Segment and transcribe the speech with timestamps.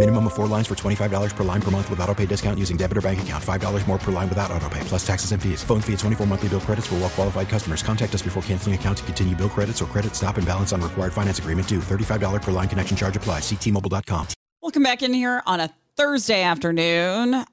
[0.00, 2.78] Minimum of four lines for $25 per line per month with auto pay discount using
[2.78, 3.44] debit or bank account.
[3.44, 5.62] $5 more per line without auto pay, plus taxes and fees.
[5.62, 7.82] Phone fee at 24 monthly bill credits for well qualified customers.
[7.82, 10.80] Contact us before canceling account to continue bill credits or credit stop and balance on
[10.80, 11.80] required finance agreement due.
[11.80, 13.42] $35 per line connection charge applies.
[13.42, 14.28] Ctmobile.com.
[14.62, 15.68] Welcome back in here on a
[15.98, 17.34] Thursday afternoon.
[17.34, 17.44] All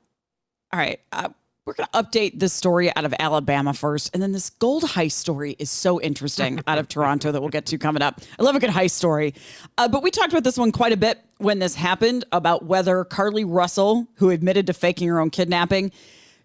[0.79, 1.01] right.
[1.11, 1.27] Uh,
[1.65, 4.11] we're going to update this story out of Alabama first.
[4.13, 7.65] And then this gold heist story is so interesting out of Toronto that we'll get
[7.65, 8.21] to coming up.
[8.39, 9.33] I love a good heist story.
[9.77, 13.03] Uh, but we talked about this one quite a bit when this happened about whether
[13.05, 15.91] Carlee Russell, who admitted to faking her own kidnapping,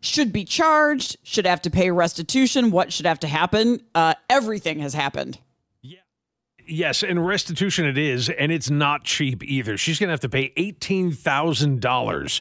[0.01, 3.81] should be charged, should have to pay restitution, what should have to happen.
[3.95, 5.39] Uh, everything has happened.
[6.67, 9.77] Yes, and restitution it is, and it's not cheap either.
[9.77, 12.41] She's going to have to pay $18,000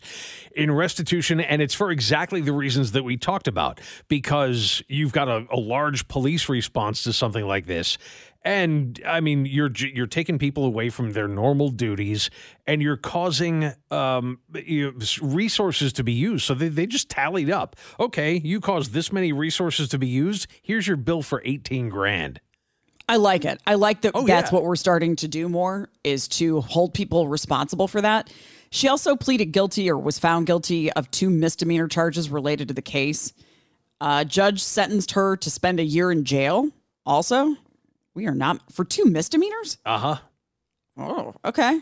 [0.56, 5.28] in restitution, and it's for exactly the reasons that we talked about because you've got
[5.28, 7.98] a, a large police response to something like this.
[8.44, 12.31] And I mean, you're you're taking people away from their normal duties,
[12.66, 16.45] and you're causing um, you know, resources to be used.
[16.45, 17.75] So they, they just tallied up.
[18.00, 20.47] Okay, you caused this many resources to be used.
[20.64, 22.42] Here's your bill for eighteen grand.
[23.08, 23.62] I like it.
[23.67, 24.56] I like that Oh, that's yeah.
[24.56, 28.31] what we're starting to do more is to hold people responsible for that.
[28.69, 32.81] She also pleaded guilty or was found guilty of two misdemeanor charges related to the
[32.81, 33.34] case.
[34.00, 36.69] Uh, judge sentenced her to spend a year in jail.
[37.06, 37.57] Also,
[38.14, 39.78] we are not for two misdemeanors.
[39.86, 40.16] Uh huh.
[40.98, 41.70] Oh, okay.
[41.78, 41.82] I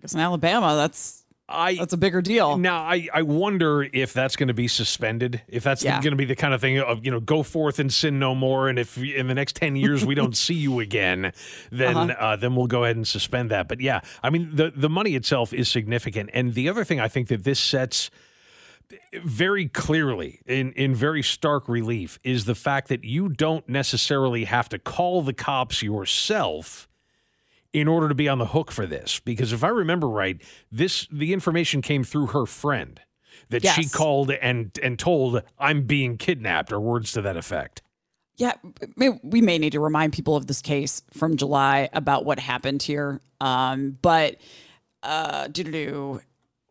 [0.00, 2.56] guess in Alabama, that's I that's a bigger deal.
[2.56, 5.42] Now, I, I wonder if that's going to be suspended.
[5.48, 6.00] If that's Yeah.
[6.00, 8.34] going to be the kind of thing of, you know, go forth and sin no
[8.34, 8.68] more.
[8.68, 11.32] And if in the next 10 years we don't see you again,
[11.70, 12.14] then Uh-huh.
[12.18, 13.68] uh, then we'll go ahead and suspend that.
[13.68, 16.30] But yeah, I mean, the, the money itself is significant.
[16.32, 18.10] And the other thing I think that this sets
[19.24, 24.68] very clearly in, in very stark relief is the fact that you don't necessarily have
[24.68, 26.88] to call the cops yourself
[27.72, 30.40] in order to be on the hook for this because if i remember right
[30.70, 33.00] this the information came through her friend
[33.48, 37.82] that she called and and told i'm being kidnapped or words to that effect
[38.36, 38.54] Yeah,
[38.96, 43.20] we may need to remind people of this case from July about what happened here.
[43.40, 44.38] Um, but
[45.04, 46.20] uh, doo-doo-doo.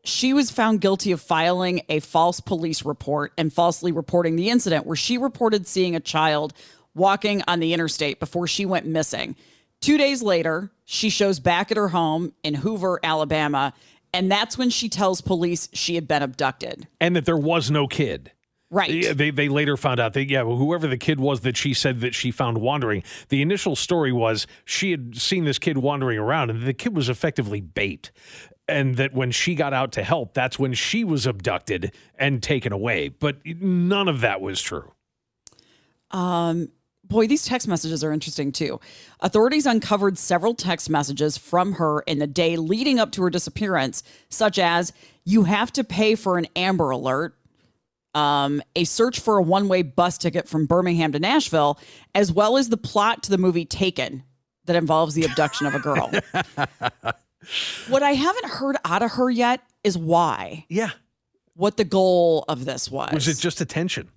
[0.03, 4.85] She was found guilty of filing a false police report and falsely reporting the incident
[4.85, 6.53] where she reported seeing a child
[6.93, 9.35] walking on the interstate before she went missing.
[9.81, 13.73] Two days later, she shows back at her home in Hoover, Alabama,
[14.13, 16.87] and that's when she tells police she had been abducted.
[17.01, 18.31] and that there was no kid
[18.73, 19.15] Right.
[19.15, 22.15] They, they later found out that, yeah, whoever the kid was that she said that
[22.15, 26.63] she found wandering, the initial story was she had seen this kid wandering around and
[26.63, 28.09] the kid was effectively bait.
[28.73, 32.73] And that when she got out to help, that's when she was abducted and taken
[32.73, 33.09] away.
[33.09, 34.91] But none of that was true.
[36.09, 36.69] Um,
[37.03, 38.79] boy, these text messages are interesting too.
[39.19, 44.01] Authorities uncovered several text messages from her in the day leading up to her disappearance,
[44.29, 44.91] such as
[45.23, 47.35] "You have to pay for an Amber Alert."
[48.15, 51.79] Um, a search for a one way bus ticket from Birmingham to Nashville,
[52.15, 54.23] as well as the plot to the movie Taken
[54.65, 56.11] that involves the abduction of a girl.
[57.87, 60.65] what I haven't heard out of her yet is why.
[60.69, 60.91] Yeah.
[61.55, 63.11] What the goal of this was.
[63.13, 64.09] Was it just attention?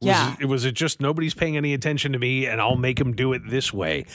[0.00, 0.36] Was Yeah.
[0.40, 3.32] It, was it just nobody's paying any attention to me and I'll make them do
[3.32, 4.06] it this way?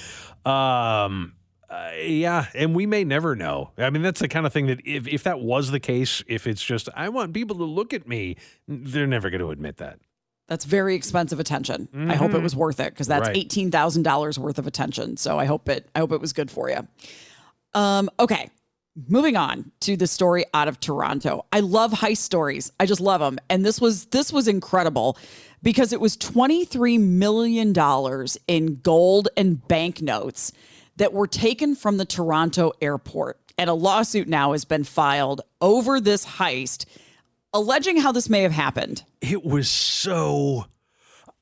[0.46, 1.34] Um,
[1.70, 2.46] uh, yeah.
[2.54, 3.72] And we may never know.
[3.78, 6.48] I mean, that's the kind of thing that if, if that was the case, if
[6.48, 8.36] it's just, I want people to look at me,
[8.68, 10.00] they're never going to admit that.
[10.48, 11.90] That's very expensive attention.
[12.08, 13.36] I hope it was worth it because that's Right.
[13.36, 15.18] eighteen thousand dollars worth of attention.
[15.18, 15.90] So I hope it.
[15.96, 16.88] I hope it was good for you.
[17.76, 18.10] Um.
[18.20, 18.50] Okay.
[19.10, 21.46] Moving on to the story out of Toronto.
[21.52, 22.72] I love heist stories.
[22.80, 23.38] I just love them.
[23.50, 25.18] And this was this was incredible
[25.62, 30.54] because it was twenty three million dollars in gold and banknotes
[30.96, 33.38] that were taken from the Toronto airport.
[33.58, 36.86] And a lawsuit now has been filed over this heist,
[37.54, 39.04] alleging how this may have happened.
[39.20, 40.68] It was so.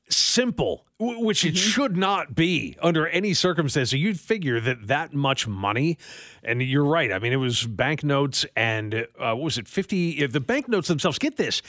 [0.08, 1.48] Simple, which Mm-hmm.
[1.48, 3.90] it should not be under any circumstance.
[3.90, 5.98] So you'd figure that that much money,
[6.42, 7.12] and you're right.
[7.12, 10.24] I mean, it was banknotes and uh, what was it, 50?
[10.24, 11.62] uh, The banknotes themselves, get this,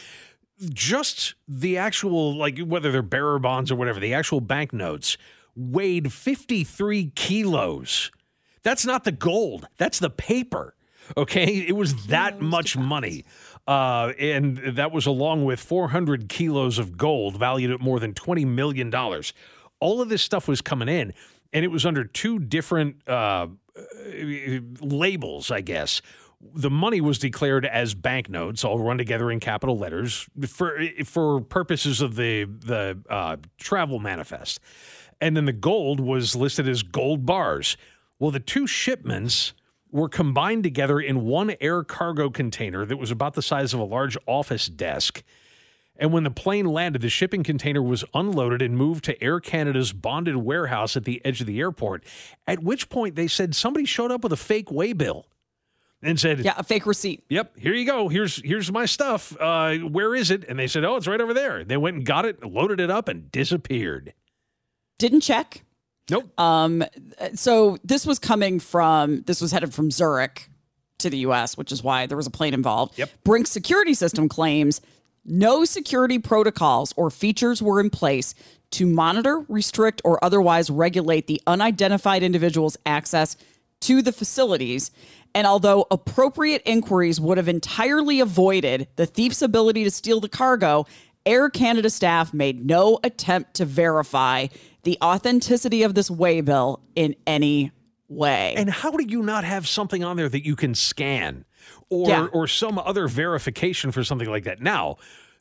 [0.74, 5.18] just the actual, like whether they're bearer bonds or whatever, the actual banknotes
[5.56, 8.12] weighed 53 kilos.
[8.64, 10.76] That's not the gold, that's the paper.
[11.16, 11.66] Okay.
[11.68, 13.26] It was that much money.
[13.68, 18.46] Uh, and that was along with 400 kilos of gold valued at more than $20
[18.46, 18.94] million.
[19.80, 21.14] All of this stuff was coming in,
[21.52, 23.48] and it was under two different uh,
[24.82, 26.02] labels, I guess.
[26.54, 32.02] The money was declared as banknotes, all run together in capital letters for for purposes
[32.02, 34.60] of the the uh, travel manifest,
[35.20, 37.78] and then the gold was listed as gold bars.
[38.20, 39.54] Well, the two shipments
[39.96, 43.84] were combined together in one air cargo container that was about the size of a
[43.84, 45.24] large office desk.
[45.96, 49.94] And when the plane landed, the shipping container was unloaded and moved to Air Canada's
[49.94, 52.04] bonded warehouse at the edge of the airport.
[52.46, 55.24] At which point they said somebody showed up with a fake waybill
[56.02, 57.24] and said, Yeah, a fake receipt.
[57.30, 58.10] "Yep, here you go.
[58.10, 59.34] Here's here's my stuff.
[59.40, 62.06] Uh, where is it?" And they said, "Oh, it's right over there." They went and
[62.06, 64.14] got it, loaded it up, and disappeared.
[65.00, 65.64] Didn't check.
[66.10, 66.40] Nope.
[66.40, 66.84] Um,
[67.34, 70.50] so this was coming from this was headed from Zurich
[71.00, 72.98] to the U.S., which is why there was a plane involved.
[72.98, 73.10] Yep.
[73.24, 74.82] Brink's security system claims
[75.26, 78.36] no security protocols or features were in place
[78.72, 83.36] to monitor, restrict, or otherwise regulate the unidentified individual's access
[83.82, 84.92] to the facilities.
[85.34, 90.86] And although appropriate inquiries would have entirely avoided the thief's ability to steal the cargo,
[91.26, 94.48] Air Canada staff made no attempt to verify
[94.86, 97.72] the authenticity of this waybill in any
[98.08, 98.54] way.
[98.56, 101.44] And how do you not have something on there that you can scan
[101.90, 102.28] or Yeah.
[102.32, 104.62] or some other verification for something like that?
[104.62, 104.96] Now,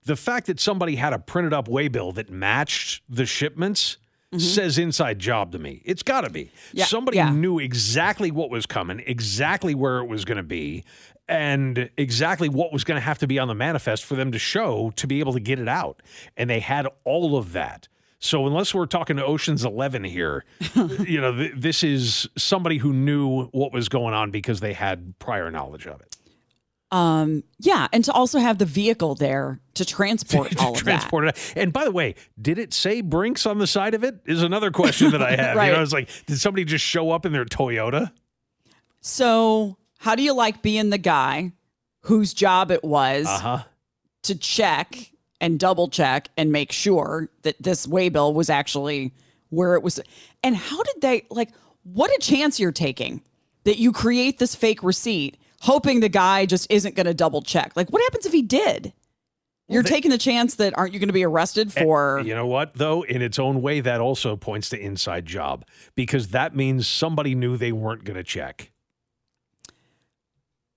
[0.05, 3.99] the fact that somebody had a printed up waybill that matched the shipments
[4.37, 5.81] says inside job to me.
[5.85, 6.47] It's got to be.
[6.47, 6.79] Mm-hmm.
[6.79, 7.31] Yeah, Somebody yeah.
[7.31, 10.83] knew exactly what was coming, exactly where it was going to be,
[11.29, 14.39] and exactly what was going to have to be on the manifest for them to
[14.41, 16.03] show to be able to get it out.
[16.37, 17.87] And they had all of that.
[18.25, 20.45] So unless we're talking to Ocean's 11 here,
[20.75, 25.19] you know, th- this is somebody who knew what was going on because they had
[25.19, 26.17] prior knowledge of it.
[26.91, 31.13] um, yeah, and to also have the vehicle there to transport To all of that.
[31.13, 31.53] it.
[31.55, 34.15] And by the way, did it say Brinks on the side of it?
[34.25, 35.57] Is another question that I have.
[35.57, 35.67] Right.
[35.67, 38.11] You know, it's like, did somebody just show up in their Toyota?
[39.03, 41.53] So, how do you like being the guy
[42.03, 43.63] whose job it was Uh huh.
[44.23, 45.11] to check
[45.45, 49.13] and double check and make sure that this waybill was actually
[49.51, 50.01] where it was?
[50.43, 51.51] And how did they like
[51.83, 53.21] what a chance you're taking
[53.65, 57.73] that you create this fake receipt hoping the guy just isn't going to double check.
[57.77, 58.95] Like what happens if he did?
[59.69, 62.47] You're they- taking the chance that aren't you going to be arrested for You know
[62.47, 63.03] what, though?
[63.03, 67.59] In its own way, that also points to inside job because that means somebody knew
[67.59, 68.71] they weren't going to check.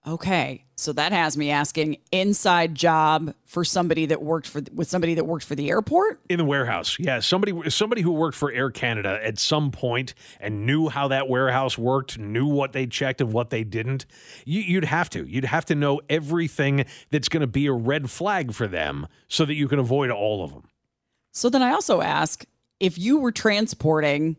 [0.07, 5.15] Okay, so that has me asking inside job for somebody that worked for with somebody
[5.15, 6.21] that worked for the airport.
[6.29, 10.65] In the warehouse, yeah, somebody somebody who worked for Air Canada at some point and
[10.65, 14.05] knew how that warehouse worked, knew what they checked and what they didn't.
[14.45, 18.09] You, you'd have to, you'd have to know everything that's going to be a red
[18.09, 20.69] flag for them, so that you can avoid all of them.
[21.33, 22.45] So then I also ask
[22.79, 24.37] if you were transporting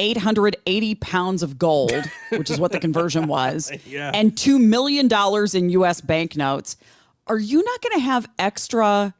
[0.00, 1.92] 880 pounds of gold,
[2.30, 4.10] which is what the conversion was, Yeah.
[4.14, 5.08] and $2 million
[5.54, 6.76] in US banknotes,
[7.26, 9.14] are you not going to have extra?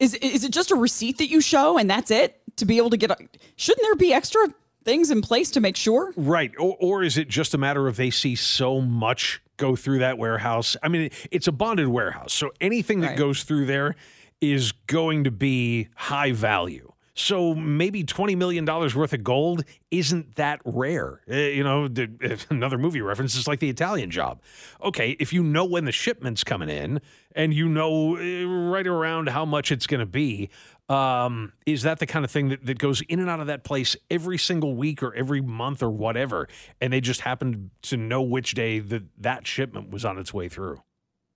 [0.00, 2.90] Is, is it just a receipt that you show and that's it to be able
[2.90, 3.10] to get?
[3.10, 3.16] A,
[3.56, 4.40] shouldn't there be extra
[4.84, 6.12] things in place to make sure?
[6.16, 6.52] Right.
[6.58, 10.16] Or, or is it just a matter of they see so much go through that
[10.18, 10.76] warehouse?
[10.82, 12.32] I mean, it's a bonded warehouse.
[12.32, 13.18] So anything that Right.
[13.18, 13.94] goes through there
[14.40, 16.92] is going to be high value.
[17.14, 21.20] So maybe $20 million worth of gold isn't that rare.
[21.30, 21.88] Uh, you know,
[22.50, 24.42] another movie reference is like the Italian job.
[24.82, 27.00] Okay, if you know when the shipment's coming in
[27.36, 30.50] and you know uh, right around how much it's going to be,
[30.88, 33.62] um, is that the kind of thing that, that goes in and out of that
[33.62, 36.48] place every single week or every month or whatever?
[36.80, 40.48] And they just happen to know which day that that shipment was on its way
[40.48, 40.82] through.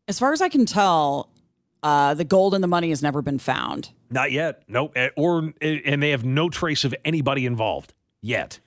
[0.09, 1.31] As far as I can tell,
[1.83, 3.91] uh, the gold and the money has never been found.
[4.11, 4.63] Not yet.
[4.69, 4.93] Nope.
[4.97, 7.93] Eh, Or and they have no trace of anybody involved
[8.23, 8.59] yet.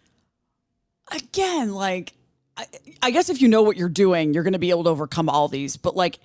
[1.11, 2.13] again, like,
[2.57, 2.65] I,
[3.01, 5.29] I guess if you know what you're doing, you're going to be able to overcome
[5.29, 5.77] all these.
[5.77, 6.19] But like,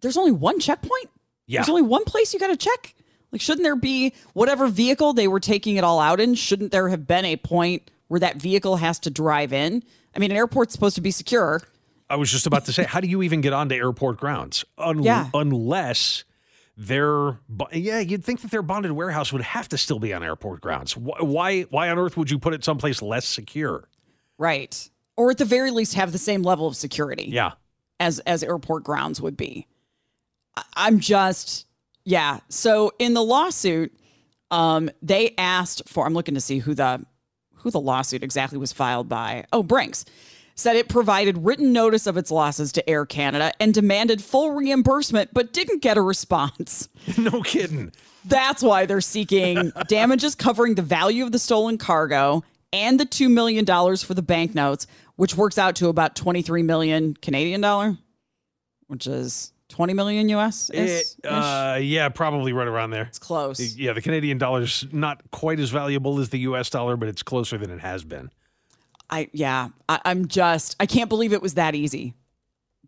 [0.00, 1.10] there's only one checkpoint.
[1.46, 1.60] Yeah.
[1.60, 2.94] There's only one place you got to check.
[3.32, 6.34] Like, shouldn't there be whatever vehicle they were taking it all out in?
[6.34, 9.82] Shouldn't there have been a point where that vehicle has to drive in?
[10.14, 11.62] I mean, an airport's supposed to be secure.
[12.10, 15.02] I was just about to say, how do you even get onto airport grounds Un-
[15.02, 15.30] Yeah.
[15.32, 16.24] unless
[16.76, 20.22] their bo- yeah, you'd think that their bonded warehouse would have to still be on
[20.22, 20.96] airport grounds.
[20.96, 23.88] Why why on earth would you put it someplace less secure?
[24.38, 24.88] Right.
[25.16, 27.24] Or at the very least have the same level of security.
[27.30, 27.52] Yeah.
[28.00, 29.66] as as airport grounds would be.
[30.74, 31.66] I'm just
[32.04, 32.40] yeah.
[32.48, 33.92] So in the lawsuit,
[34.50, 36.06] um, they asked for.
[36.06, 37.04] I'm looking to see who the
[37.56, 39.44] who the lawsuit exactly was filed by.
[39.52, 40.06] Oh, Brinks
[40.54, 45.30] said it provided written notice of its losses to Air Canada and demanded full reimbursement,
[45.32, 46.88] but didn't get a response.
[47.18, 47.92] no kidding.
[48.24, 53.30] That's why they're seeking damages covering the value of the stolen cargo and the $2
[53.30, 53.64] million
[53.96, 57.96] for the banknotes, which works out to about 23 million Canadian dollar,
[58.86, 60.70] which is 20 million US.
[61.24, 63.04] Uh, yeah, probably right around there.
[63.04, 63.76] it's close.
[63.76, 66.68] Yeah, the Canadian dollar's not quite as valuable as the U.S.
[66.70, 68.30] dollar, but it's closer than it has been.
[69.10, 72.14] I, yeah, I, I'm just, I can't believe it was that easy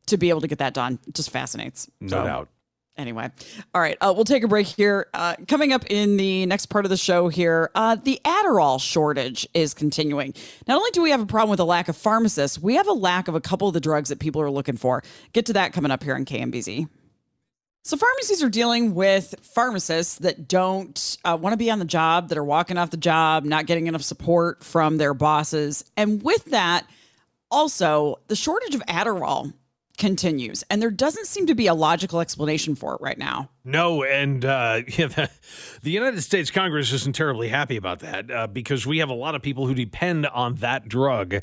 [0.06, 0.98] to be able to get that done.
[1.06, 1.90] It just fascinates.
[2.00, 2.48] No So- doubt.
[2.94, 3.26] Anyway,
[3.74, 5.06] all right, uh, we'll take a break here.
[5.14, 9.48] Uh, coming up in the next part of the show here, uh, the Adderall shortage
[9.54, 10.34] is continuing.
[10.68, 12.92] Not only do we have a problem with a lack of pharmacists, we have a
[12.92, 15.02] lack of a couple of the drugs that people are looking for.
[15.32, 16.86] Get to that coming up here on KMBZ.
[17.84, 22.28] So, pharmacies are dealing with pharmacists that don't uh, want to be on the job,
[22.28, 25.84] that are walking off the job, not getting enough support from their bosses.
[25.96, 26.86] And with that,
[27.50, 29.52] also, the shortage of Adderall
[29.98, 33.50] continues, and there doesn't seem to be a logical explanation for it right now.
[33.64, 35.30] No, and uh, yeah, the,
[35.82, 39.34] the United States Congress isn't terribly happy about that uh, because we have a lot
[39.34, 41.36] of people who depend on that drug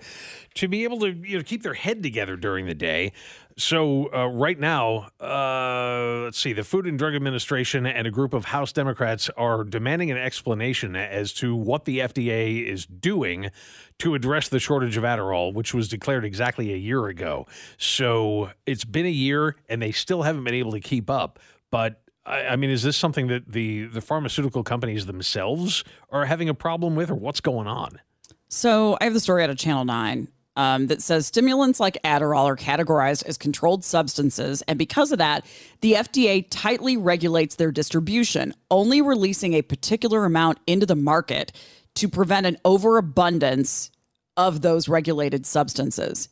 [0.56, 3.12] to be able to you know keep their head together during the day.
[3.60, 8.34] So uh, right now, uh, let's see, the Food and Drug Administration and a group
[8.34, 13.52] of House Democrats are demanding an explanation as to what the FDA is doing
[13.98, 17.48] to address the shortage of Adderall, which was declared exactly a year ago.
[17.78, 21.38] So it's been a year, and they still haven't been able to keep up.
[21.70, 26.54] But I, mean, is this something that the the pharmaceutical companies themselves are having a
[26.54, 28.00] problem with, or what's going on?
[28.48, 32.44] So I have the story out of Channel 9 um, that says stimulants like Adderall
[32.44, 34.62] are categorized as controlled substances.
[34.64, 35.46] And because of that,
[35.80, 41.54] the FDA tightly regulates their distribution, only releasing a particular amount into the market
[41.96, 43.90] to prevent an overabundance
[44.36, 46.28] of those regulated substances.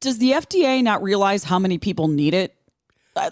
[0.00, 2.56] Does the FDA not realize how many people need it?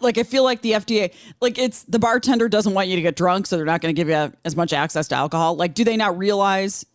[0.00, 3.16] Like, I feel like the FDA, like, it's the bartender doesn't want you to get
[3.16, 5.56] drunk, so they're not going to give you as much access to alcohol.
[5.56, 6.86] Like, do they not realize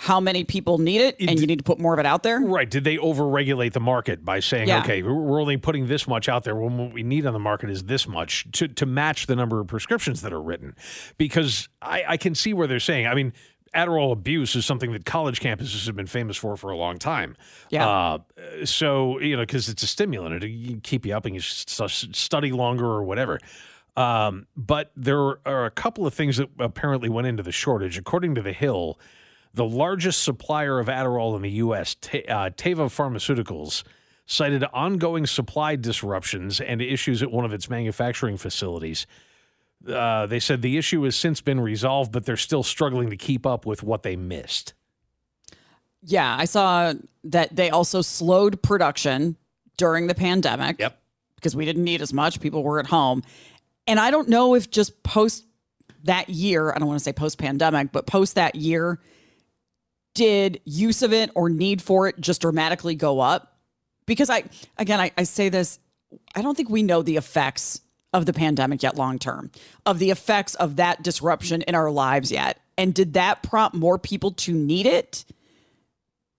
[0.00, 2.38] how many people need it and you need to put more of it out there?
[2.38, 2.70] Right?
[2.70, 4.78] Did they overregulate the market by saying, Yeah.
[4.78, 7.68] okay, we're only putting this much out there when what we need on the market
[7.68, 10.76] is this much to to match the number of prescriptions that are written?
[11.16, 13.06] Because I, I can see where they're saying.
[13.08, 13.32] I mean.
[13.74, 17.36] Adderall abuse is something that college campuses have been famous for for a long time.
[17.68, 17.86] Yeah.
[17.86, 18.18] Uh,
[18.64, 22.86] so you know, because it's a stimulant, it keep you up and you study longer
[22.86, 23.38] or whatever.
[23.94, 27.98] Um, but there are a couple of things that apparently went into the shortage.
[27.98, 28.98] According to the Hill,
[29.58, 33.82] the largest supplier of Adderall in the U.S., uh, Teva Pharmaceuticals,
[34.24, 39.06] cited ongoing supply disruptions and issues at one of its manufacturing facilities.
[39.86, 43.44] Uh, they said the issue has since been resolved, but they're still struggling to keep
[43.44, 44.74] up with what they missed.
[46.02, 49.36] Yeah, I saw that they also slowed production
[49.76, 50.78] during the pandemic.
[50.78, 51.00] Yep.
[51.34, 52.40] Because we didn't need as much.
[52.40, 53.22] People were at home.
[53.86, 55.44] And I don't know if just post
[56.04, 59.00] that year, I don't want to say post pandemic, but post that year,
[60.14, 63.56] did use of it or need for it just dramatically go up?
[64.06, 64.44] Because I,
[64.76, 65.78] again, I, I say this,
[66.34, 67.80] I don't think we know the effects
[68.12, 69.50] of the pandemic yet long term,
[69.84, 72.58] of the effects of that disruption in our lives yet.
[72.76, 75.24] And did that prompt more people to need it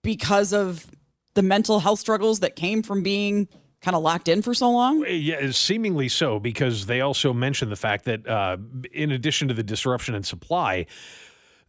[0.04, 0.88] because of
[1.36, 3.48] the mental health struggles that came from being
[3.82, 5.06] kind of locked in for so long?
[5.08, 8.58] Yeah, seemingly so, because they also mentioned the fact that uh,
[8.92, 10.86] in addition to the disruption in supply,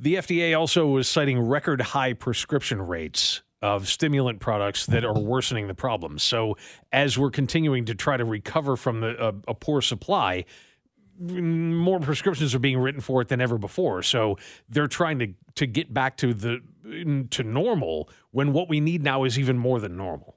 [0.00, 5.68] the FDA also was citing record high prescription rates of stimulant products that are worsening
[5.68, 6.18] the problem.
[6.18, 6.56] So,
[6.92, 10.46] as we're continuing to try to recover from the, a poor supply,
[11.20, 14.02] more prescriptions are being written for it than ever before.
[14.02, 14.38] So
[14.68, 16.60] they're trying to to get back to the
[17.30, 20.36] to normal when what we need now is even more than normal.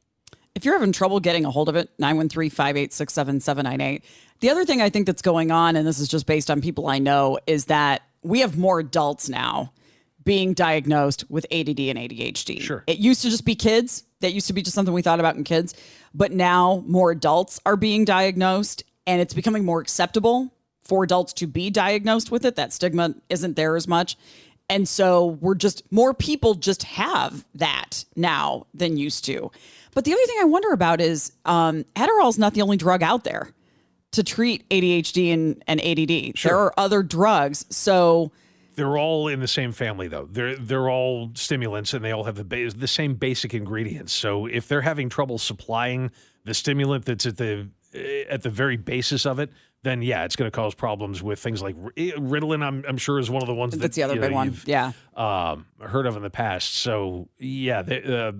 [0.55, 4.03] If you're having trouble getting a hold of it, 913 586 7798.
[4.41, 6.87] The other thing I think that's going on, and this is just based on people
[6.87, 9.73] I know, is that we have more adults now
[10.23, 12.61] being diagnosed with ADD and ADHD.
[12.61, 12.83] Sure.
[12.87, 14.03] It used to just be kids.
[14.21, 15.73] That used to be just something we thought about in kids.
[16.13, 20.53] But now more adults are being diagnosed, and it's becoming more acceptable
[20.83, 22.55] for adults to be diagnosed with it.
[22.55, 24.17] That stigma isn't there as much.
[24.69, 29.51] And so we're just more people just have that now than used to.
[29.93, 33.03] But the other thing I wonder about is um, Adderall is not the only drug
[33.03, 33.51] out there.
[34.13, 36.35] To treat ADHD and, and ADD.
[36.41, 37.65] There are other drugs.
[37.69, 38.31] So
[38.75, 40.27] They're all in the same family, though.
[40.31, 44.13] They're they're all stimulants, and they all have the ba- the same basic ingredients.
[44.13, 46.09] So if they're having trouble supplying
[46.45, 49.51] the stimulant that's at the eh, at the very basis of it,
[49.83, 52.63] then yeah, it's going to cause problems with things like eh, Ritalin.
[52.63, 54.35] I'm, I'm sure is one of the ones that, that's the other you big know,
[54.37, 54.57] one.
[54.65, 54.93] Yeah.
[55.15, 56.73] um, heard of in the past.
[56.75, 58.31] So yeah, they, uh,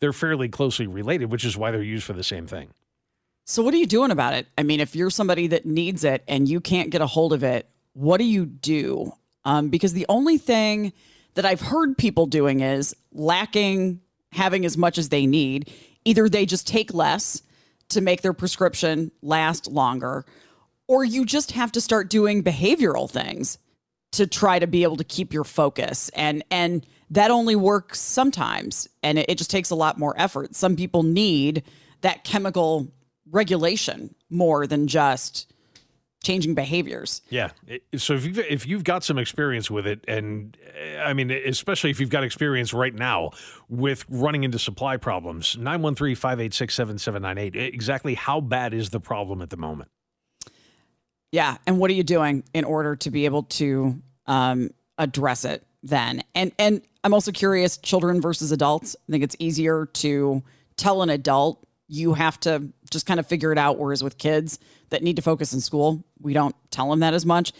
[0.00, 2.70] they're fairly closely related, which is why they're used for the same thing.
[3.50, 4.46] So what are you doing about it?
[4.56, 7.42] I mean, if you're somebody that needs it and you can't get a hold of
[7.42, 9.12] it, what do you do?
[9.44, 10.92] Um, because the only thing
[11.34, 15.68] that I've heard people doing is lacking having as much as they need.
[16.04, 17.42] Either they just take less
[17.88, 20.24] to make their prescription last longer,
[20.86, 23.58] or you just have to start doing behavioral things
[24.12, 28.88] to try to be able to keep your focus and and that only works sometimes
[29.02, 31.62] and it, it just takes a lot more effort some people need
[32.00, 32.92] that chemical
[33.30, 35.52] regulation more than just
[36.22, 37.50] changing behaviors Yeah.
[37.96, 41.88] So if you've, if you've got some experience with it, and uh, I mean, especially
[41.88, 43.30] if you've got experience right now
[43.70, 49.48] with running into supply problems, 913 586 7798, exactly how bad is the problem at
[49.48, 49.88] the moment?
[51.32, 55.64] yeah and what are you doing in order to be able to um, address it
[55.82, 60.42] then and and i'm also curious children versus adults i think it's easier to
[60.76, 64.58] tell an adult you have to just kind of figure it out whereas with kids
[64.90, 67.52] that need to focus in school we don't tell them that as much.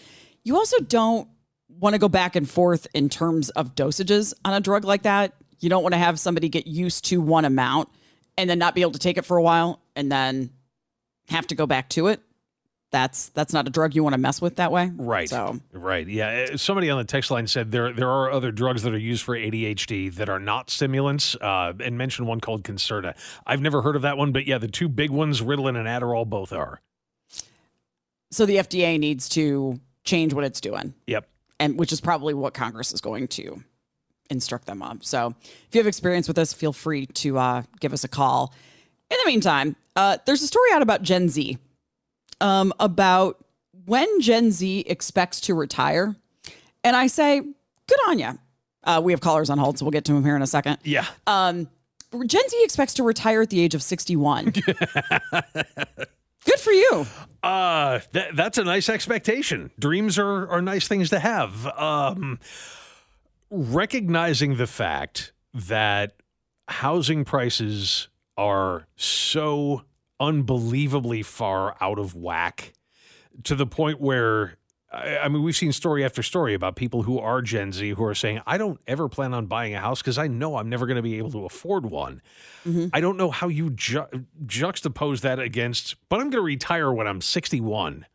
[0.43, 1.27] You also don't
[1.67, 5.33] want to go back and forth in terms of dosages on a drug like that.
[5.59, 7.89] You don't want to have somebody get used to one amount
[8.37, 10.51] and then not be able to take it for a while and then
[11.29, 12.21] have to go back to it
[12.91, 14.91] that's that's not a drug you want to mess with that way.
[14.95, 15.29] Right.
[15.29, 16.05] So Right.
[16.07, 16.47] Yeah.
[16.53, 19.23] Uh, Somebody on the text line said there there are other drugs that are used
[19.23, 23.15] for ADHD that are not stimulants, uh, and mentioned one called Concerta.
[23.47, 26.27] I've never heard of that one, but yeah, the two big ones, Ritalin and Adderall,
[26.27, 26.81] both are.
[28.29, 31.27] so the FDA needs to change what it's doing, Yep.
[31.59, 33.63] and which is probably what Congress is going to
[34.29, 35.01] instruct them on.
[35.01, 35.35] So
[35.67, 38.53] if you have experience with this, feel free to uh, give us a call.
[39.09, 41.57] In the meantime, uh, there's a story out about Gen Z,
[42.41, 43.43] um, about
[43.85, 46.15] when Gen Z expects to retire,
[46.83, 48.39] and I say, good on you.
[48.83, 50.79] Uh, we have callers on hold, so we'll get to them here in a second.
[50.83, 51.05] Yeah.
[51.27, 51.69] Um,
[52.25, 54.53] Gen Z expects to retire at the age of 61.
[56.43, 57.05] Good for you.
[57.43, 59.71] Uh, that, that's a nice expectation.
[59.79, 61.67] Dreams are, are nice things to have.
[61.67, 62.39] Um,
[63.49, 66.13] recognizing the fact that
[66.67, 69.83] housing prices are so
[70.21, 72.73] unbelievably far out of whack
[73.43, 74.55] to the point where
[74.93, 78.13] I mean, we've seen story after story about people who are Gen Z who are
[78.13, 80.97] saying, I don't ever plan on buying a house because I know I'm never going
[80.97, 82.21] to be able to afford one.
[82.93, 84.05] I don't know how you ju-
[84.45, 88.05] juxtapose that against, but I'm going to retire when I'm 61.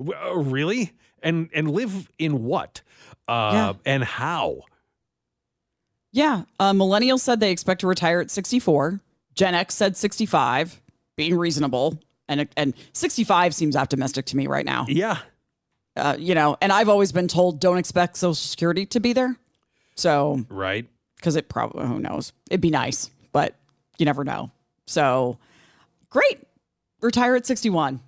[0.00, 0.90] W- uh, Really?
[1.22, 2.82] And and live in what?
[3.28, 3.72] Uh, Yeah.
[3.86, 4.62] And how?
[6.12, 6.42] Yeah.
[6.58, 9.00] Uh, millennials said they expect to retire at 64.
[9.34, 10.80] Gen X said 65,
[11.16, 11.98] being reasonable.
[12.28, 14.86] And, and 65 seems optimistic to me right now.
[14.88, 15.18] Yeah.
[15.96, 19.36] Uh, you know, and I've always been told don't expect Social Security to be there.
[19.94, 20.86] So, Right.
[21.16, 22.32] because it probably, who knows?
[22.50, 23.54] It'd be nice, but
[23.98, 24.50] you never know.
[24.86, 25.38] So,
[26.10, 26.40] great.
[27.00, 28.00] Retire at 61.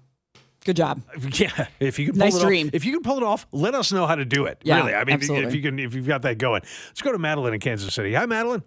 [0.64, 1.00] Good job.
[1.38, 2.70] Yeah, if you can pull Nice it off, dream.
[2.72, 4.58] if you can pull it off, let us know how to do it.
[4.64, 7.18] Yeah, really, I mean, if you can, if you've got that going, let's go to
[7.18, 8.14] Madeline in Kansas City.
[8.14, 8.64] Hi, Madeline.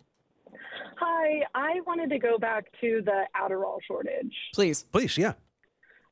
[1.29, 4.33] Hi, I wanted to go back to the Adderall shortage.
[4.53, 4.83] Please.
[4.91, 5.33] Please, yeah.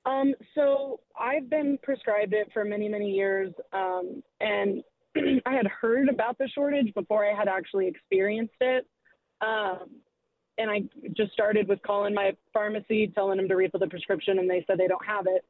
[0.05, 4.83] Um, so I've been prescribed it for many, many years, um, and
[5.45, 8.87] I had heard about the shortage before I had actually experienced it.
[9.41, 9.89] Um,
[10.57, 10.83] and I
[11.15, 14.77] just started with calling my pharmacy, telling them to refill the prescription, and they said
[14.77, 15.45] they don't have it.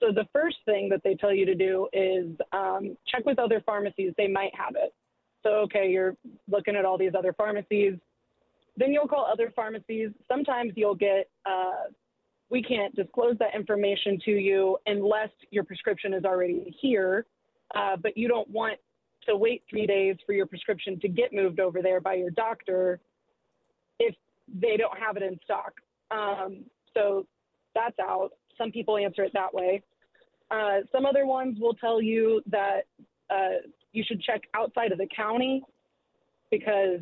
[0.00, 3.62] So the first thing that they tell you to do is um, check with other
[3.64, 4.94] pharmacies; they might have it.
[5.42, 6.16] So okay, you're
[6.50, 7.94] looking at all these other pharmacies.
[8.80, 10.08] Then you'll call other pharmacies.
[10.26, 11.90] Sometimes you'll get uh,
[12.48, 17.26] we can't disclose that information to you unless your prescription is already here,
[17.76, 18.78] uh, but you don't want
[19.28, 22.98] to wait three days for your prescription to get moved over there by your doctor
[23.98, 24.14] if
[24.60, 25.74] they don't have it in stock.
[26.10, 26.64] Um,
[26.94, 27.26] so
[27.74, 28.30] that's out.
[28.56, 29.82] Some people answer it that way.
[30.50, 32.80] Uh, some other ones will tell you that
[33.28, 33.60] uh,
[33.92, 35.62] you should check outside of the county
[36.50, 37.00] because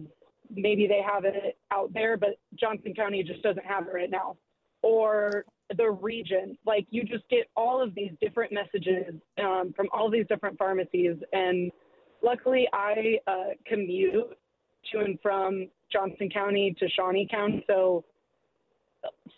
[0.50, 4.36] maybe they have it out there, but Johnson County just doesn't have it right now
[4.82, 5.44] or
[5.76, 6.56] the region.
[6.64, 11.16] Like you just get all of these different messages um, from all these different pharmacies.
[11.32, 11.70] And
[12.22, 14.36] luckily, I uh, commute
[14.92, 18.04] to and from Johnson County to Shawnee County, so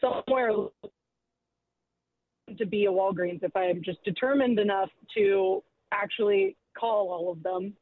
[0.01, 0.53] somewhere
[2.59, 7.75] to be a Walgreens if I'm just determined enough to actually call all of them.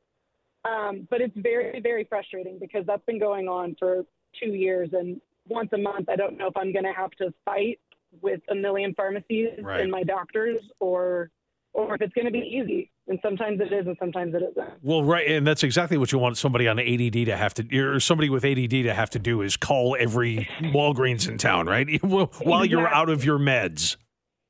[0.68, 4.04] Um, but it's very, very frustrating because that's been going on for
[4.38, 4.90] two years.
[4.92, 7.78] And once a month, I don't know if I'm going to have to fight
[8.20, 9.81] with a million pharmacies Right.
[9.81, 11.31] and my doctors or
[11.74, 12.90] or if it's going to be easy.
[13.09, 14.68] And sometimes it is and sometimes it isn't.
[14.83, 18.00] Well, right, and that's exactly what you want somebody on ADD to have to, or
[18.00, 22.02] somebody with ADD to have to do is call every Walgreens in town, right?
[22.42, 23.96] While you're out of your meds.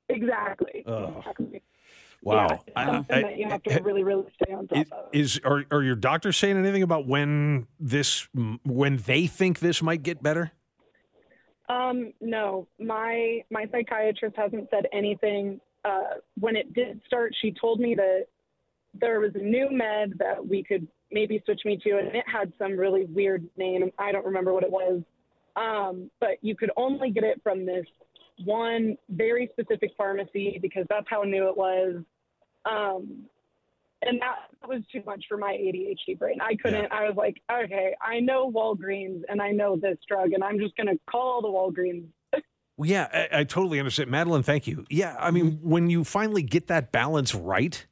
[0.09, 0.85] Exactly.
[0.87, 1.63] Exactly.
[2.23, 2.47] Wow.
[2.49, 4.93] Yeah, it's I- something I- that you have to really, really stay on top It-
[4.93, 5.09] of.
[5.13, 8.29] Is are are your doctors saying anything about when this
[8.65, 10.53] when they think this might get better?
[11.69, 15.61] Um, no, my my psychiatrist hasn't said anything.
[15.85, 18.27] Uh, when it did start, she told me that
[18.95, 22.53] there was a new med that we could maybe switch me to, and it had
[22.59, 23.91] some really weird name.
[23.99, 25.03] I don't remember what it was,
[25.57, 27.87] um, but you could only get it from this
[28.45, 32.03] one very specific pharmacy because that's how new it was.
[32.65, 33.25] Um,
[34.03, 36.39] and that was too much for my ADHD brain.
[36.41, 36.93] I couldn't.
[36.93, 40.77] I was like, okay, I know Walgreens and I know this drug, and I'm just
[40.77, 42.07] going to call the Walgreens.
[42.81, 44.45] Yeah, I, I totally understand, Madeline.
[44.45, 44.85] Thank you.
[44.89, 45.69] Yeah, I mean, Mm-hmm.
[45.69, 47.85] when you finally get that balance right,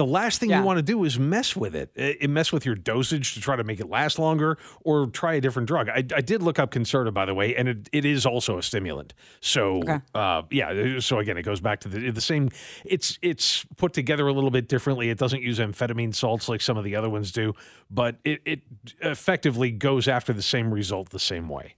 [0.00, 0.60] the last thing Yeah.
[0.60, 1.90] you want to do is mess with it.
[2.22, 5.40] Uh, mess with your dosage to try to make it last longer, or try a
[5.42, 5.90] different drug.
[5.90, 8.62] I, I did look up Concerta, by the way, and it, it is also a
[8.62, 9.12] stimulant.
[9.40, 9.98] So, Okay.
[10.14, 10.98] uh, yeah.
[11.00, 12.48] So again, it goes back to the the same.
[12.84, 15.10] It's it's put together a little bit differently.
[15.10, 17.54] It doesn't use amphetamine salts like some of the other ones do,
[17.90, 18.60] but it it
[19.02, 21.74] effectively goes after the same result the same way.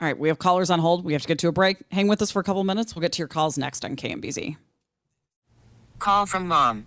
[0.00, 1.04] All right, we have callers on hold.
[1.04, 1.78] We have to get to a break.
[1.92, 2.94] Hang with us for a couple minutes.
[2.94, 4.56] We'll get to your calls next on KMBZ.
[5.98, 6.86] Call from mom.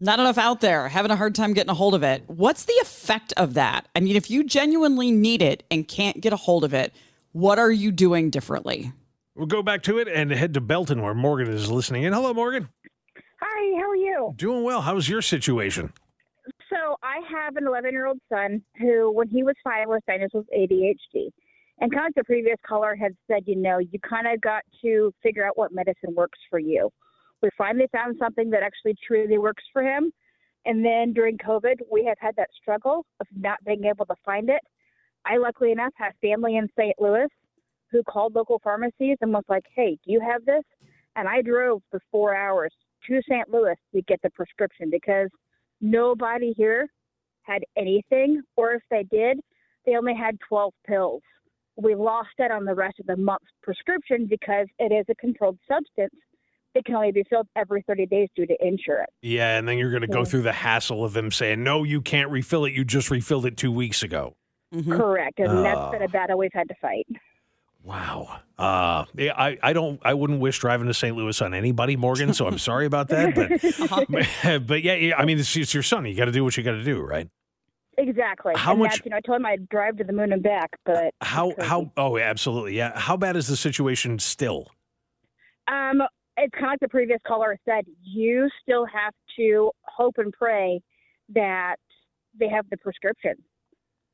[0.00, 0.88] Not enough out there.
[0.88, 2.22] Having a hard time getting a hold of it.
[2.28, 3.88] What's the effect of that?
[3.96, 6.94] I mean, if you genuinely need it and can't get a hold of it,
[7.32, 8.92] what are you doing differently?
[9.34, 12.12] We'll go back to it and head to Belton where Morgan is listening in.
[12.12, 12.68] Hello, Morgan.
[13.40, 14.34] Hi, how are you?
[14.36, 14.82] Doing well.
[14.82, 15.92] How's your situation?
[16.70, 20.34] So I have an 11 year old son who, when he was five, was diagnosed
[20.34, 21.30] with ADHD.
[21.80, 24.62] And kind of like the previous caller had said, you know, you kind of got
[24.82, 26.90] to figure out what medicine works for you.
[27.42, 30.12] We finally found something that actually truly works for him.
[30.64, 34.50] And then during COVID, we have had that struggle of not being able to find
[34.50, 34.60] it.
[35.24, 36.94] I, luckily enough, have family in St.
[36.98, 37.28] Louis
[37.90, 40.64] who called local pharmacies and was like, hey, do you have this?
[41.16, 42.72] And I drove for four hours
[43.06, 43.48] to St.
[43.50, 45.28] Louis to get the prescription because
[45.80, 46.88] nobody here
[47.42, 49.40] had anything, or if they did,
[49.86, 51.22] they only had 12 pills.
[51.76, 55.58] We lost it on the rest of the month's prescription because it is a controlled
[55.66, 56.14] substance.
[56.74, 59.10] It can only be filled every 30 days due to insurance.
[59.22, 62.00] Yeah, and then you're going to go through the hassle of them saying, no, you
[62.00, 62.72] can't refill it.
[62.72, 64.36] You just refilled it two weeks ago.
[64.88, 65.38] Correct.
[65.40, 65.62] And Ah.
[65.62, 67.06] that's been a battle we've had to fight.
[67.82, 68.40] Wow.
[68.58, 71.16] Uh, I, I don't, I wouldn't wish driving to St.
[71.16, 72.34] Louis on anybody, Morgan.
[72.34, 73.34] So I'm sorry about that.
[74.44, 76.04] But, but yeah, yeah, I mean, it's, it's your son.
[76.04, 77.28] You got to do what you got to do, right?
[77.96, 78.52] Exactly.
[78.56, 80.42] How and much- That's, you know, I told him I'd drive to the moon and
[80.42, 82.76] back, but How, how, oh, absolutely.
[82.76, 82.96] Yeah.
[82.98, 84.68] How bad is the situation still?
[85.66, 86.02] Um,
[86.38, 87.84] it's kind of like the previous caller said.
[88.02, 90.80] You still have to hope and pray
[91.34, 91.76] that
[92.38, 93.34] they have the prescription.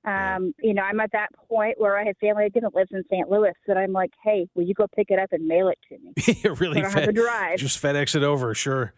[0.05, 3.31] Um, You know, I'm at that point where I have family that lives in St.
[3.31, 5.99] Louis that I'm like, hey, will you go pick it up and mail it to
[5.99, 6.51] me?
[6.61, 7.59] really I don't have to drive.
[7.59, 8.93] Just FedEx it over, sure.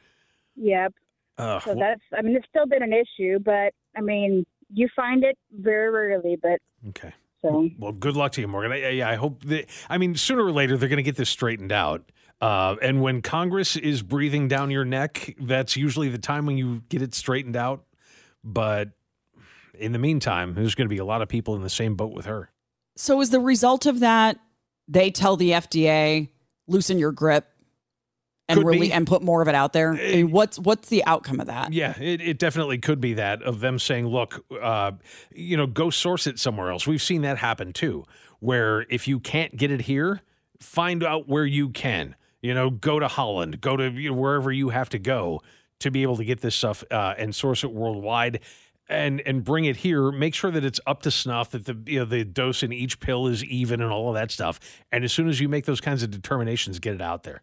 [0.57, 0.95] Yep.
[1.39, 5.23] Uh, So that's, I mean, it's still been an issue, but I mean, you find
[5.23, 6.59] it very rarely, but
[6.89, 7.13] okay.
[7.41, 7.69] so.
[7.79, 8.73] Well, good luck to you, Morgan.
[8.73, 9.67] I, yeah, I hope that.
[9.89, 12.11] I mean, sooner or later they're going to get this straightened out.
[12.41, 16.83] Uh, and when Congress is breathing down your neck, that's usually the time when you
[16.89, 17.85] get it straightened out.
[18.45, 18.91] But
[19.79, 22.13] in the meantime, there's going to be a lot of people in the same boat
[22.13, 22.51] with her.
[22.97, 24.39] So is the result of that
[24.89, 26.29] they tell the FDA
[26.69, 27.51] loosen your grip
[28.49, 28.93] and Could really be.
[28.93, 29.93] Eh, and put more of it out there?
[29.93, 31.73] I mean, what's what's the outcome of that?
[31.73, 34.93] Yeah, it, it definitely could be that of them saying, look, uh,
[35.35, 36.87] you know, go source it somewhere else.
[36.87, 38.05] We've seen that happen too,
[38.39, 40.23] where if you can't get it here,
[40.61, 42.15] find out where you can.
[42.47, 45.43] You know, go to Holland, go to you know, wherever you have to go
[45.81, 48.41] to be able to get this stuff uh, and source it worldwide.
[48.89, 50.13] And, and bring it here.
[50.13, 51.51] Make sure that it's up to snuff.
[51.51, 54.31] That the you know, the dose in each pill is even, and all of that
[54.31, 54.61] stuff.
[54.93, 57.43] And as soon as you make those kinds of determinations, get it out there.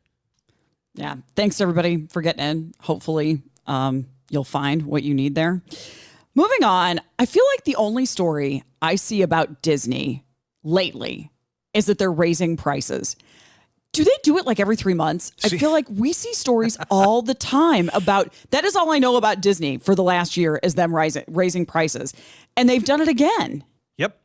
[0.96, 1.18] Yeah.
[1.36, 2.74] Thanks everybody for getting in.
[2.80, 5.62] Hopefully, um, you'll find what you need there.
[6.34, 10.24] Moving on, I feel like the only story I see about Disney
[10.64, 11.30] lately
[11.74, 13.18] is that they're raising prices.
[13.94, 15.32] Do they do it like every three months?
[15.44, 18.66] I feel like we see stories all the time about that.
[18.66, 22.14] Is all I know about Disney for the last year is them rising raising prices,
[22.58, 23.64] and they've done it again.
[23.98, 24.20] Yep.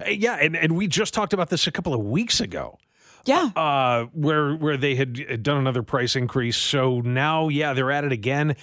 [0.00, 2.78] Uh, Yeah, and, and we just talked about this a couple of weeks ago.
[3.26, 3.50] Yeah.
[3.54, 6.56] Uh, where where they had done another price increase.
[6.56, 8.56] So now, yeah, they're at it again.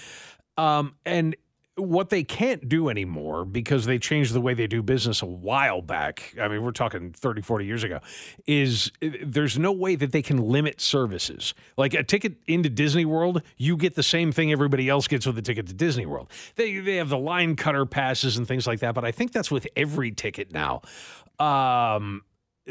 [0.58, 1.36] Um, and
[1.78, 5.82] what they can't do anymore because they changed the way they do business a while
[5.82, 6.34] back.
[6.42, 8.00] I mean, we're talking 30, 40 years ago,
[8.46, 11.54] is uh, there's no way that they can limit services.
[11.78, 15.38] Like a ticket into Disney World, you get the same thing everybody else gets with
[15.38, 16.32] a ticket to Disney World.
[16.56, 19.52] They they have the line cutter passes and things like that, but I think that's
[19.52, 20.82] with every ticket now.
[21.40, 22.24] Um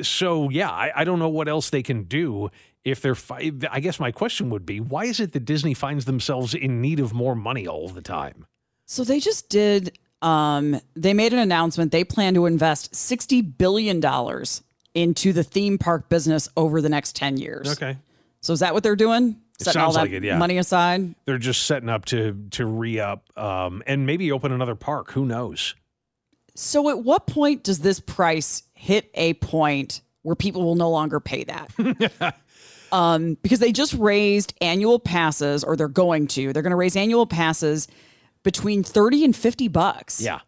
[0.03, 2.51] so yeah, I, I don't know what else they can do
[2.85, 3.15] if they're.
[3.15, 6.81] Fi- I guess my question would be, why is it that Disney finds themselves in
[6.81, 8.47] need of more money all the time?
[8.87, 9.99] So they just did.
[10.23, 11.93] Um, they made an announcement.
[11.93, 14.63] They plan to invest sixty billion dollars
[14.95, 17.71] into the theme park business over the next ten years.
[17.73, 17.99] Okay,
[18.41, 19.37] So is that what they're doing?
[19.61, 20.37] It Setting all sounds that like it, yeah.
[20.39, 21.15] money aside.
[21.25, 25.13] they're just setting up to to re up um, and maybe open another park.
[25.13, 25.75] Who knows?
[26.55, 31.21] So at what point does this price hit a point where people will no longer
[31.21, 32.35] pay that?
[32.93, 36.53] um, because they just raised annual passes, or they're going to.
[36.53, 37.89] They're going to raise annual passes
[38.47, 40.21] between thirty and fifty bucks.
[40.23, 40.41] Yeah.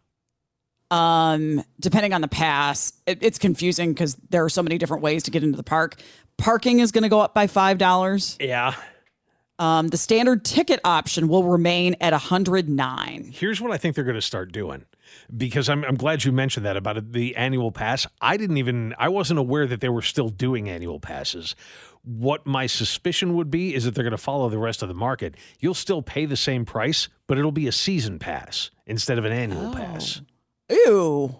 [0.89, 5.21] um depending on the pass it, it's confusing because there are so many different ways
[5.23, 6.01] to get into the park
[6.37, 8.73] parking is going to go up by five dollars Yeah.
[9.59, 14.15] um the standard ticket option will remain at 109 Here's what I think they're going
[14.15, 14.85] to start doing
[15.35, 18.05] because I'm, I'm glad you mentioned that about the annual pass.
[18.21, 21.55] I didn't even, I wasn't aware that they were still doing annual passes.
[22.03, 24.95] What my suspicion would be is that they're going to follow the rest of the
[24.95, 25.35] market.
[25.59, 29.31] You'll still pay the same price, but it'll be a season pass instead of an
[29.33, 30.21] annual pass.
[30.69, 31.35] ew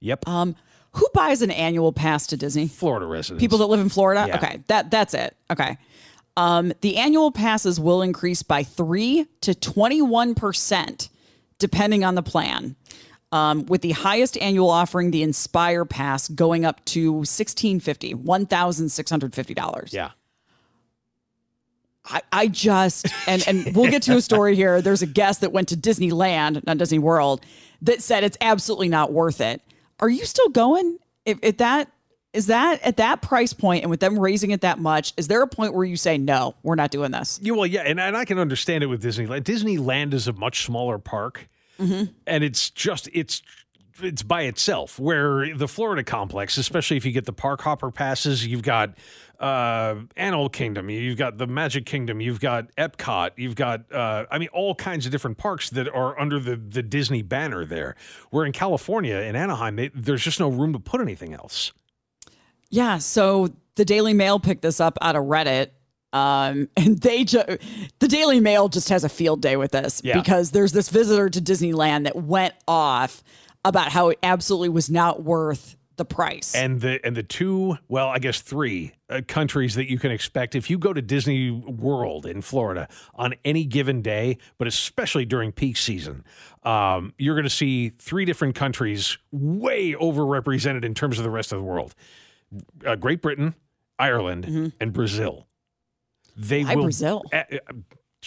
[0.00, 0.28] Yep.
[0.28, 0.56] um
[0.92, 3.40] who buys an annual pass to disney Florida residents.
[3.42, 4.36] people that live in florida Yeah.
[4.36, 5.78] okay that that's it okay
[6.36, 11.08] um the annual passes will increase by 3 to 21%
[11.58, 12.76] depending on the plan
[13.32, 20.10] um, with the highest annual offering the inspire pass going up to 1650 $1650 Yeah.
[22.08, 24.80] I, I just and and we'll get to a story here.
[24.80, 27.44] There's a guest that went to Disneyland, not Disney World,
[27.82, 29.60] that said it's absolutely not worth it.
[29.98, 30.98] Are you still going?
[31.24, 31.90] If, if that
[32.32, 35.42] is that at that price point and with them raising it that much, is there
[35.42, 37.40] a point where you say no, we're not doing this?
[37.42, 39.42] Yeah, well, yeah, and, and I can understand it with Disneyland.
[39.42, 43.42] Disneyland is a much smaller park, and it's just it's
[44.02, 44.98] it's by itself.
[44.98, 48.94] Where the Florida complex, especially if you get the park hopper passes, you've got
[49.40, 54.38] uh, Animal Kingdom, you've got the Magic Kingdom, you've got Epcot, you've got uh, I
[54.38, 57.96] mean all kinds of different parks that are under the the Disney banner there.
[58.30, 61.72] Where in California, in Anaheim, they, there's just no room to put anything else.
[62.70, 62.98] Yeah.
[62.98, 65.70] So the Daily Mail picked this up out of Reddit.
[66.16, 67.46] Um, and they just,
[67.98, 70.20] the Daily Mail just has a field day with this Yeah.
[70.20, 73.22] because there's this visitor to Disneyland that went off
[73.64, 76.54] about how it absolutely was not worth the price.
[76.54, 80.54] And the and the two, well, I guess three uh, countries that you can expect
[80.54, 85.52] if you go to Disney World in Florida on any given day, but especially during
[85.52, 86.22] peak season,
[86.64, 91.50] um, you're going to see three different countries way overrepresented in terms of the rest
[91.50, 91.94] of the world:
[92.86, 93.54] uh, Great Britain,
[93.98, 95.46] Ireland, and Brazil.
[96.36, 97.22] They Why will Brazil?
[97.32, 97.72] uh, uh,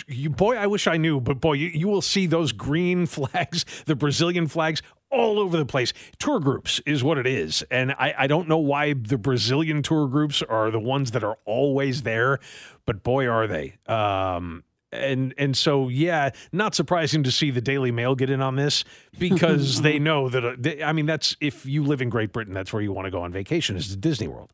[0.07, 3.65] you, boy, I wish I knew, but boy, you, you will see those green flags,
[3.85, 5.93] the Brazilian flags, all over the place.
[6.19, 7.63] Tour groups is what it is.
[7.71, 11.37] And I, I don't know why the Brazilian tour groups are the ones that are
[11.45, 12.39] always there,
[12.85, 13.77] but boy, are they.
[13.87, 18.55] Um, and and so yeah, not surprising to see the Daily Mail get in on
[18.55, 18.83] this
[19.19, 20.43] because they know that.
[20.43, 23.05] Uh, they, I mean, that's if you live in Great Britain, that's where you want
[23.05, 24.51] to go on vacation is to Disney World.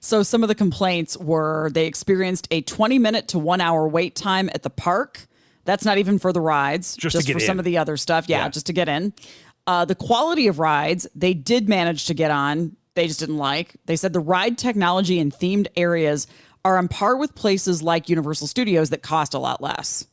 [0.00, 4.14] So some of the complaints were they experienced a 20 minute to one hour wait
[4.14, 5.26] time at the park.
[5.64, 8.28] That's not even for the rides, Just to get for some of the other stuff.
[8.28, 8.48] Yeah, Yeah.
[8.48, 9.12] just to get in.
[9.66, 12.76] Uh, the quality of rides they did manage to get on.
[12.94, 13.76] They just didn't like.
[13.86, 16.26] They said the ride technology and themed areas
[16.64, 20.06] are on par with places like Universal Studios that cost a lot less.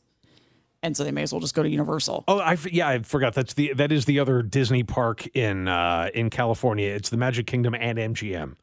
[0.82, 2.24] And so they may as well just go to Universal.
[2.28, 3.34] Oh, I yeah, I forgot.
[3.34, 6.88] That's the that is the other Disney park in uh, in California.
[6.90, 8.54] It's the Magic Kingdom and MGM.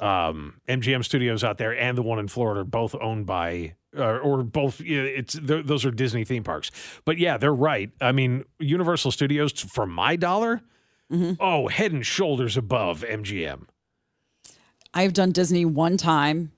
[0.00, 4.18] Um, MGM Studios out there and the one in Florida are both owned by uh,
[4.18, 4.80] or both.
[4.80, 6.70] yeah, It's those are Disney theme parks.
[7.04, 7.90] But yeah, they're right.
[8.00, 10.60] I mean, Universal Studios for my dollar,
[11.40, 13.66] oh, head and shoulders above MGM.
[14.94, 16.52] I've done Disney one time,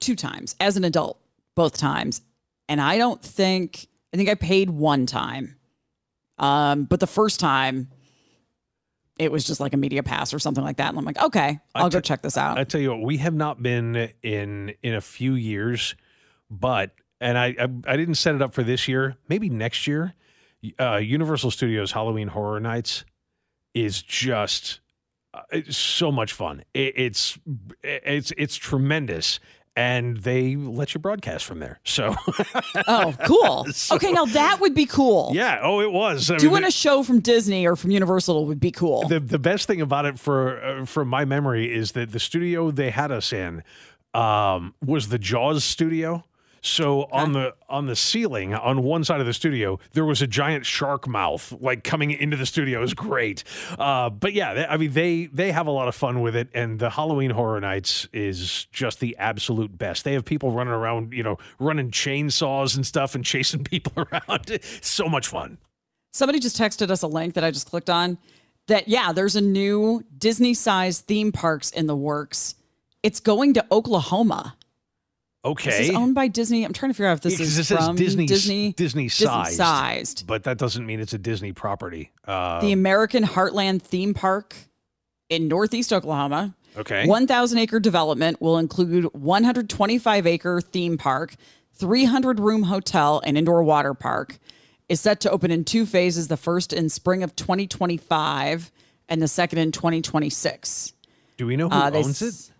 [0.00, 1.20] two times as an adult,
[1.54, 2.22] both times.
[2.68, 5.56] And I don't think, I think I paid one time.
[6.38, 7.88] Um, but the first time,
[9.18, 10.90] it was just like a media pass or something like that.
[10.90, 12.58] And I'm like, okay, I'll go check this out.
[12.58, 15.94] I tell you what, we have not been in in a few years,
[16.50, 19.16] but and I I, I didn't set it up for this year.
[19.28, 20.14] Maybe next year.
[20.80, 23.04] Uh, Universal Studios Halloween Horror Nights
[23.74, 24.80] is just
[25.32, 26.64] uh, it's so much fun.
[26.74, 27.38] It, it's
[27.82, 29.38] it's it's tremendous,
[29.76, 31.78] and they let you broadcast from there.
[31.84, 32.16] So
[32.88, 33.66] oh, cool.
[33.92, 35.30] okay, now that would be cool.
[35.34, 36.30] yeah, oh, it was.
[36.30, 39.06] I mean, Doing a show from Disney or from Universal would be cool.
[39.06, 42.70] the the best thing about it for uh, from my memory is that the studio
[42.70, 43.62] they had us in
[44.14, 46.24] um, was the Jaws studio.
[46.66, 50.26] So on the on the ceiling on one side of the studio there was a
[50.26, 52.78] giant shark mouth like coming into the studio.
[52.78, 53.44] It was great.
[53.78, 56.48] Uh, but yeah, they, I mean they they have a lot of fun with it,
[56.54, 60.04] and the Halloween Horror Nights is just the absolute best.
[60.04, 64.58] They have people running around, you know, running chainsaws and stuff and chasing people around.
[64.80, 65.58] so much fun.
[66.12, 68.18] Somebody just texted us a link that I just clicked on
[68.66, 72.54] that, yeah, there's a new Disney sized theme parks in the works.
[73.02, 74.56] It's going to Oklahoma.
[75.46, 75.70] Okay.
[75.70, 76.64] This is owned by Disney.
[76.64, 78.72] I'm trying to figure out if this Yeah, is from Disney Disney.
[78.72, 80.26] Disney sized, sized.
[80.26, 82.10] but that doesn't mean it's a Disney property.
[82.26, 84.56] Uh, the American Heartland Theme Park
[85.28, 86.54] in Northeast Oklahoma.
[86.76, 87.06] Okay.
[87.06, 91.34] 1,000 acre development will include 125 acre theme park,
[91.74, 94.38] 300 room hotel, and indoor water park.
[94.88, 96.28] Is set to open in two phases.
[96.28, 98.70] The first in spring of 2025,
[99.08, 100.92] and the second in 2026.
[101.36, 102.52] do we know who Uh, owns it?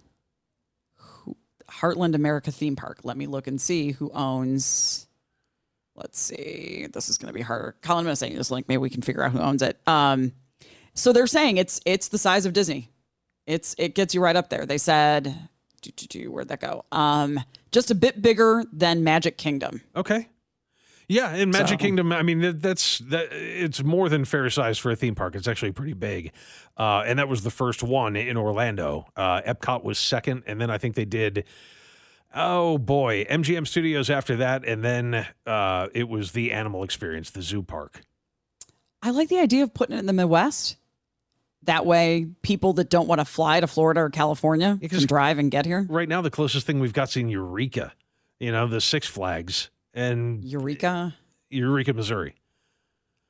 [1.81, 3.01] Heartland America Theme Park.
[3.03, 5.07] Let me look and see who owns.
[5.95, 6.87] Let's see.
[6.93, 7.77] This is going to be harder.
[7.83, 8.69] Colin, I'm this link.
[8.69, 9.81] Maybe we can figure out who owns it.
[9.87, 10.33] Um,
[10.95, 12.91] so they're saying it's it's the size of Disney.
[13.47, 14.67] It's it gets you right up there.
[14.67, 15.35] They said,
[16.31, 16.85] where'd that go?
[16.93, 17.41] Um,
[17.73, 19.83] just a bit bigger than Magic Kingdom.
[19.95, 20.29] Okay.
[21.09, 23.29] Yeah, in Magic So- Kingdom, I mean that, that's that.
[23.33, 25.37] It's more than fair size for a theme park.
[25.37, 26.33] It's actually pretty big,
[26.77, 29.07] uh, and that was the first one in Orlando.
[29.14, 31.45] Uh, Epcot was second, and then I think they did.
[32.35, 37.40] Oh boy, MGM Studios after that, and then uh, it was the Animal Experience, the
[37.42, 38.03] zoo park.
[39.01, 40.77] I like the idea of putting it in the Midwest.
[41.62, 45.51] That way, people that don't want to fly to Florida or California can drive and
[45.51, 45.87] get here.
[45.88, 47.92] Right now, the closest thing we've got is in Eureka,
[48.40, 51.17] you know, the Six Flags and Eureka,
[51.51, 52.35] Eureka, Missouri.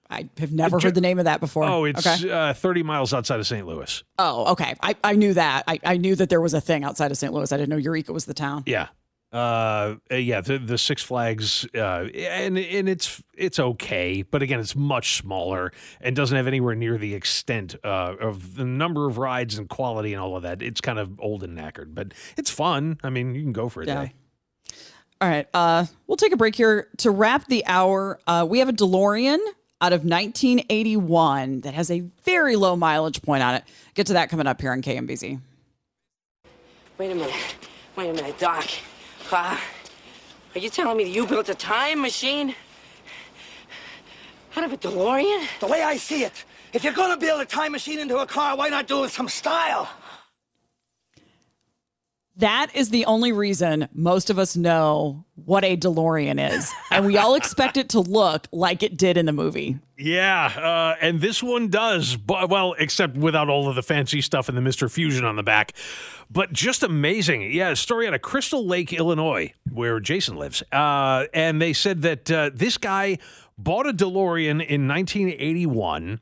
[0.09, 1.65] I have never heard the name of that before.
[1.65, 2.31] Oh, it's okay.
[2.31, 3.67] uh, 30 miles outside of St.
[3.67, 4.05] Louis.
[4.19, 4.75] Oh, okay.
[4.81, 5.65] I, I knew that.
[5.67, 7.33] I, I knew that there was a thing outside of St.
[7.33, 7.51] Louis.
[7.51, 8.63] I didn't know Eureka was the town.
[8.67, 8.89] Yeah.
[9.33, 14.61] Uh, uh, yeah, the, the Six Flags, uh, and and it's it's okay, but again,
[14.61, 19.19] it's much smaller and doesn't have anywhere near the extent uh, of the number of
[19.19, 20.63] rides and quality and all of that.
[20.63, 22.99] It's kind of old and knackered, but it's fun.
[23.03, 24.05] I mean, you can go for a Yeah.
[24.05, 24.15] day.
[25.21, 25.49] All right.
[25.55, 28.21] Uh, we'll take a break here to wrap the hour.
[28.27, 29.39] Uh, we have a DeLorean
[29.81, 33.65] out of 1981 that has a very low mileage point on it.
[33.95, 35.41] Get to that coming up here on KMBZ.
[36.99, 37.35] Wait a minute.
[37.97, 38.67] Wait a minute, Doc.
[39.33, 39.59] Uh,
[40.55, 42.55] are you telling me that you built a time machine?
[44.55, 45.47] Out of a DeLorean?
[45.61, 48.57] The way I see it, if you're gonna build a time machine into a car,
[48.57, 49.89] why not do it with some style?
[52.39, 56.70] That is the only reason most of us know what a DeLorean is.
[56.91, 59.78] and we all expect it to look like it did in the movie.
[59.97, 64.49] Yeah, uh, and this one does, but well, except without all of the fancy stuff
[64.51, 65.72] and the Mister Fusion on the back.
[66.30, 67.70] But just amazing, yeah.
[67.70, 72.30] A story out of Crystal Lake, Illinois, where Jason lives, uh, and they said that
[72.30, 73.16] uh, this guy
[73.57, 76.20] bought a DeLorean in 1981.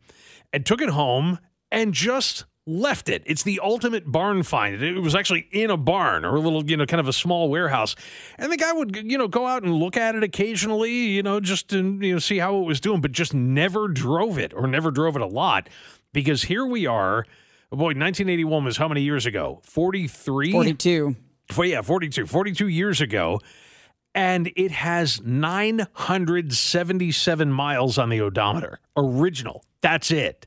[0.52, 1.40] and took it home
[1.72, 3.22] and just left it.
[3.26, 4.82] It's the ultimate barn find.
[4.82, 7.50] It was actually in a barn or a little, you know, kind of a small
[7.50, 7.94] warehouse.
[8.38, 11.40] And the guy would, you know, go out and look at it occasionally, you know,
[11.40, 14.66] just to, you know, see how it was doing, but just never drove it or
[14.66, 15.68] never drove it a lot
[16.12, 17.26] because here we are.
[17.70, 19.60] Oh boy, 1981 was how many years ago?
[19.64, 20.52] 43?
[20.52, 21.16] 42.
[21.56, 22.26] Well, yeah, 42.
[22.26, 23.40] 42 years ago.
[24.14, 28.78] And it has 977 miles on the odometer.
[28.96, 29.64] Original.
[29.80, 30.46] That's it.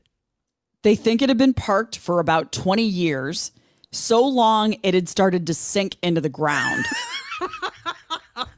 [0.82, 3.52] They think it had been parked for about 20 years,
[3.90, 6.84] so long it had started to sink into the ground.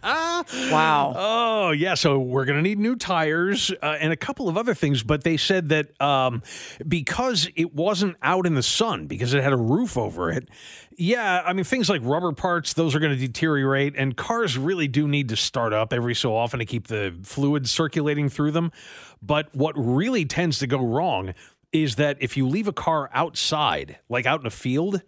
[0.02, 1.14] wow.
[1.16, 1.94] Oh, yeah.
[1.94, 5.02] So we're going to need new tires uh, and a couple of other things.
[5.02, 6.42] But they said that um,
[6.86, 10.48] because it wasn't out in the sun, because it had a roof over it,
[10.96, 13.94] yeah, I mean, things like rubber parts, those are going to deteriorate.
[13.96, 17.68] And cars really do need to start up every so often to keep the fluid
[17.68, 18.72] circulating through them.
[19.22, 21.34] But what really tends to go wrong
[21.72, 25.02] is that if you leave a car outside, like out in a field,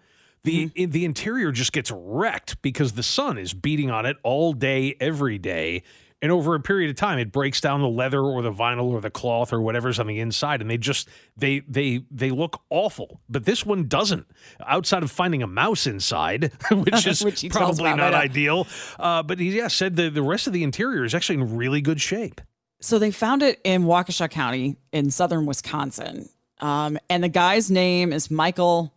[0.45, 0.91] the Mm-hmm.
[0.91, 5.39] the interior just gets wrecked because the sun is beating on it all day, every
[5.39, 5.83] day.
[6.21, 9.01] And over a period of time, it breaks down the leather or the vinyl or
[9.01, 13.21] the cloth or whatever's on the inside, and they just they they they look awful.
[13.29, 14.27] But this one doesn't.
[14.65, 18.69] Outside of finding a mouse inside, which is Which probably not right ideal,
[19.01, 21.81] uh, but he yeah said the the rest of the interior is actually in really
[21.81, 22.41] good shape.
[22.81, 26.29] So they found it in Waukesha County in southern Wisconsin.
[26.63, 28.95] Um, and the guy's name is Michael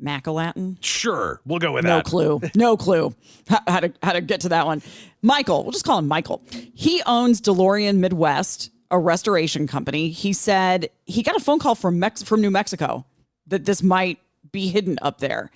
[0.00, 0.76] Macalatin.
[0.80, 2.06] Sure, we'll go with no that.
[2.06, 2.40] No clue.
[2.54, 3.14] No clue
[3.48, 4.82] how, how to how to get to that one.
[5.22, 6.42] Michael, we'll just call him Michael.
[6.74, 10.10] He owns DeLorean Midwest, a restoration company.
[10.10, 13.06] He said he got a phone call from Mex- from New Mexico
[13.46, 14.18] that this might
[14.50, 15.50] be hidden up there.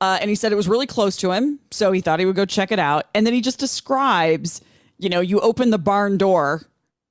[0.00, 2.36] Uh, and he said it was really close to him, so he thought he would
[2.36, 3.06] go check it out.
[3.14, 4.60] And then he just describes,
[4.98, 6.62] you know, you open the barn door,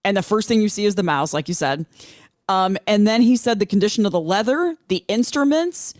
[0.03, 1.85] and the first thing you see is the mouse, like you said.
[2.49, 5.93] Um, and then he said the condition of the leather, the instruments,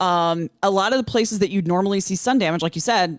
[0.00, 3.18] um, a lot of the places that you'd normally see sun damage, like you said,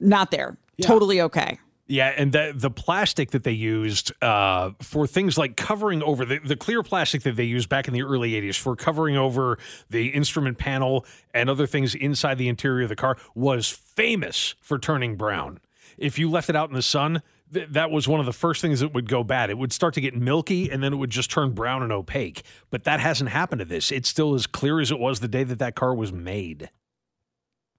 [0.00, 0.56] not there.
[0.80, 1.58] Totally okay.
[1.90, 6.38] Yeah, and the the plastic that they used uh, for things like covering over the,
[6.38, 10.08] the clear plastic that they used back in the early '80s for covering over the
[10.08, 15.16] instrument panel and other things inside the interior of the car was famous for turning
[15.16, 15.60] brown.
[15.96, 18.60] If you left it out in the sun, th- that was one of the first
[18.60, 19.50] things that would go bad.
[19.50, 22.42] It would start to get milky, and then it would just turn brown and opaque.
[22.70, 23.90] But that hasn't happened to this.
[23.90, 26.70] It's still as clear as it was the day that that car was made.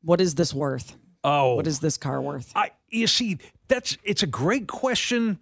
[0.02, 0.98] What is this worth?
[1.24, 2.52] Oh, What is this car worth?
[2.56, 5.38] I you see that's it's a great question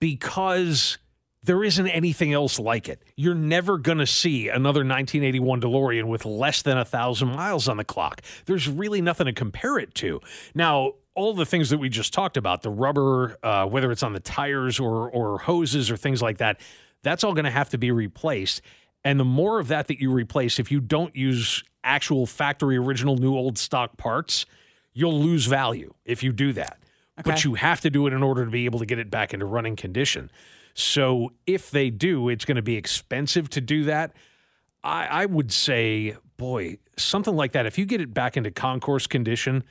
[0.00, 0.98] because
[1.44, 3.02] there isn't anything else like it.
[3.16, 7.76] You're never going to see another 1981 DeLorean with less than a thousand miles on
[7.76, 8.20] the clock.
[8.46, 10.20] There's really nothing to compare it to.
[10.54, 14.12] Now, all the things that we just talked about, the rubber, uh, whether it's on
[14.12, 16.60] the tires or or hoses or things like that,
[17.02, 18.62] that's all going to have to be replaced.
[19.04, 23.16] And the more of that that you replace, if you don't use actual factory original
[23.16, 24.46] new old stock parts,
[24.92, 26.78] you'll lose value if you do that.
[27.24, 29.34] But you have to do it in order to be able to get it back
[29.34, 30.30] into running condition.
[30.74, 34.12] So if they do, it's going to be expensive to do that.
[34.82, 37.66] I, I would say, boy, something like that.
[37.66, 39.64] If you get it back into concours condition,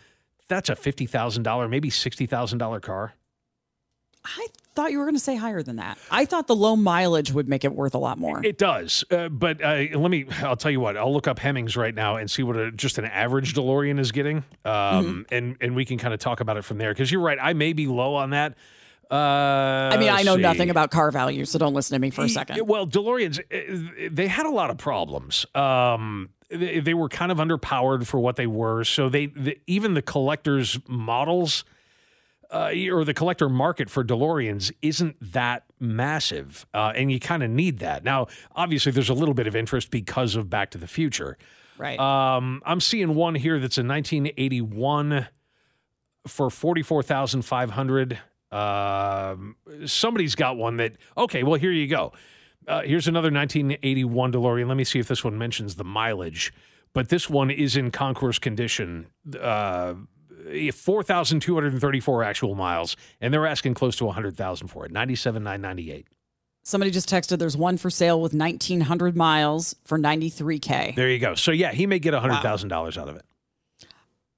[0.52, 3.14] that's a fifty thousand dollar, maybe sixty thousand dollar car.
[4.24, 5.98] I thought you were going to say higher than that.
[6.12, 8.40] I thought the low mileage would make it worth a lot more.
[8.46, 10.26] It does, uh, but uh, let me.
[10.44, 10.96] I'll tell you what.
[10.96, 14.12] I'll look up Hemmings right now and see what a, just an average DeLorean is
[14.12, 15.22] getting, um, Mm-hmm.
[15.34, 16.94] and and we can kind of talk about it from there.
[16.94, 18.54] Because you're right, I may be low on that.
[19.10, 19.16] Uh,
[19.92, 20.42] I mean, I know see.
[20.42, 22.66] nothing about car value, so don't listen to me for a second.
[22.68, 25.46] Well, DeLoreans, uh, they had a lot of problems.
[25.54, 28.84] Um, they, they were kind of underpowered for what they were.
[28.84, 31.64] So they, the, even the collectors' models
[32.52, 37.50] uh, or the collector market for DeLoreans isn't that massive, uh, and you kind of
[37.50, 38.04] need that.
[38.04, 41.38] Now, obviously, there's a little bit of interest because of Back to the Future.
[41.78, 41.98] Right.
[42.00, 45.28] Um, I'm seeing one here that's a 1981
[46.28, 48.20] for 44,500.
[48.52, 52.12] Um, somebody's got one that, okay, well, here you go.
[52.72, 54.68] Uh, here's another 1981 DeLorean.
[54.68, 56.54] Let me see if this one mentions the mileage.
[56.94, 59.08] But this one is in concours condition.
[59.40, 59.96] Uh,
[60.74, 64.92] 4,234 actual miles, and they're asking close to 100,000 for it.
[64.92, 66.08] 97,998.
[66.64, 70.96] Somebody just texted there's one for sale with 1,900 miles for 93K.
[70.96, 71.36] There you go.
[71.36, 73.26] So yeah, he may get $100,000 out of it.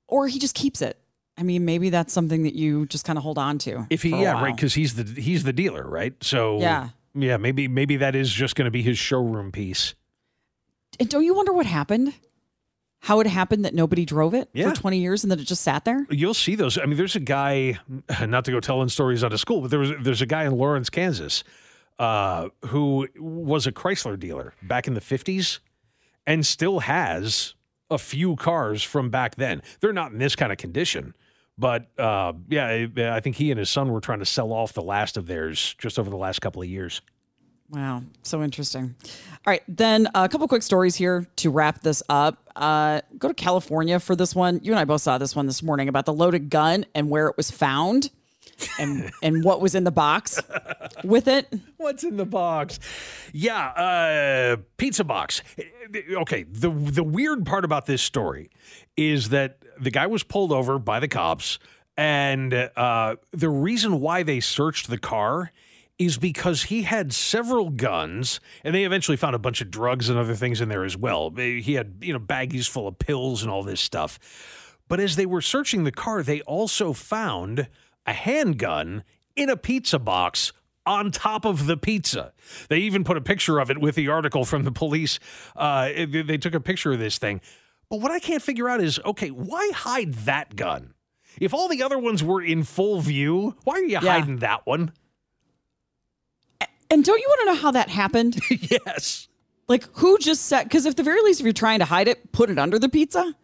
[0.07, 0.97] Or he just keeps it.
[1.37, 3.87] I mean, maybe that's something that you just kind of hold on to.
[3.89, 6.13] If he, yeah, right, because he's the he's the dealer, right?
[6.21, 6.89] So Yeah.
[7.15, 9.95] Yeah, maybe maybe that is just going to be his showroom piece.
[10.99, 12.13] And don't you wonder what happened?
[13.01, 14.69] How it happened that nobody drove it Yeah.
[14.69, 16.05] for 20 years and that it just sat there?
[16.09, 16.77] You'll see those.
[16.77, 17.79] I mean, there's a guy,
[18.27, 20.53] not to go telling stories out of school, but there was there's a guy in
[20.53, 21.43] Lawrence, Kansas.
[21.99, 25.59] uh, who was a Chrysler dealer back in the 50s
[26.25, 27.53] and still has
[27.91, 29.61] a few cars from back then.
[29.79, 31.13] They're not in this kind of condition.
[31.57, 34.81] But uh, yeah, I think he and his son were trying to sell off the
[34.81, 37.01] last of theirs just over the last couple of years.
[37.69, 38.93] Wow, so interesting.
[39.03, 42.37] All right, then a couple quick stories here to wrap this up.
[42.55, 44.59] Uh, go to California for this one.
[44.63, 47.27] You and I both saw this one this morning about the loaded gun and where
[47.27, 48.11] it was found.
[48.79, 50.39] and and what was in the box
[51.03, 51.51] with it.
[51.77, 52.79] What's in the box?
[53.31, 55.41] Yeah, uh, pizza box.
[56.11, 58.51] Okay, the the weird part about this story
[58.95, 61.59] is that the guy was pulled over by the cops,
[61.97, 65.51] and uh, the reason why they searched the car
[65.99, 70.17] is because he had several guns, and they eventually found a bunch of drugs and
[70.17, 71.29] other things in there as well.
[71.29, 74.19] He had you know baggies full of pills and all this stuff.
[74.87, 77.67] But as they were searching the car, they also found
[78.05, 79.03] a handgun
[79.35, 80.51] in a pizza box
[80.85, 82.33] on top of the pizza.
[82.69, 85.19] They even put a picture of it with the article from the police.
[85.55, 87.41] Uh, they took a picture of this thing.
[87.93, 90.95] But what I can't figure out is okay, why hide that gun?
[91.39, 93.99] If all the other ones were in full view, why are you yeah.
[93.99, 94.93] hiding that one?
[96.89, 98.39] And don't you want to know how that happened?
[98.49, 99.27] yes.
[99.67, 100.63] Like who just said?
[100.63, 102.89] Because if the very least, if you're trying to hide it, put it under the
[102.89, 103.35] pizza.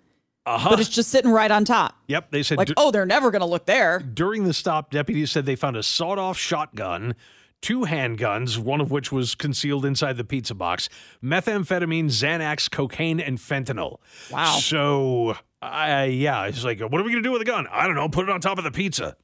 [0.47, 0.69] Uh-huh.
[0.71, 1.95] But it's just sitting right on top.
[2.07, 2.31] Yep.
[2.31, 3.99] They said, like, oh, they're never going to look there.
[3.99, 7.13] During the stop, deputies said they found a sawed off shotgun,
[7.61, 10.89] two handguns, one of which was concealed inside the pizza box,
[11.23, 13.97] methamphetamine, Xanax, cocaine, and fentanyl.
[14.31, 14.57] Wow.
[14.59, 17.67] So, uh, yeah, it's like, what are we going to do with the gun?
[17.71, 18.09] I don't know.
[18.09, 19.15] Put it on top of the pizza.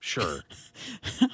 [0.00, 0.40] Sure.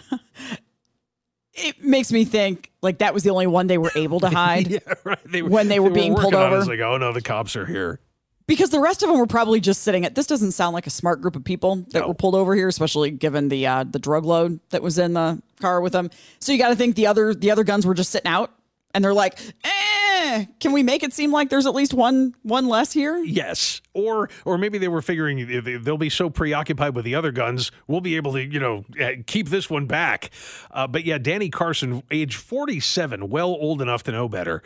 [1.55, 4.67] it makes me think like that was the only one they were able to hide
[4.69, 5.19] yeah, right.
[5.25, 6.59] they were, when they were they being were pulled over.
[6.59, 8.01] It's like, oh no, the cops are here
[8.47, 10.91] because the rest of them were probably just sitting at this doesn't sound like a
[10.91, 12.09] smart group of people that no.
[12.09, 15.41] were pulled over here especially given the uh, the drug load that was in the
[15.61, 18.11] car with them so you got to think the other the other guns were just
[18.11, 18.53] sitting out
[18.95, 22.67] and they're like eh, can we make it seem like there's at least one one
[22.69, 23.19] less here?
[23.19, 23.81] Yes.
[23.93, 28.01] Or or maybe they were figuring they'll be so preoccupied with the other guns we'll
[28.01, 30.31] be able to you know eh, keep this one back.
[30.71, 34.63] Uh, but yeah danny carson age 47 well old enough to know better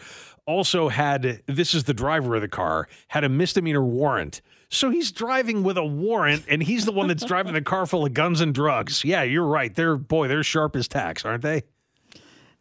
[0.50, 4.42] also had this is the driver of the car had a misdemeanor warrant.
[4.68, 8.06] So he's driving with a warrant, and he's the one that's driving the car full
[8.06, 9.04] of guns and drugs.
[9.04, 9.74] Yeah, you're right.
[9.74, 11.62] They're boy, they're sharp as tacks, aren't they?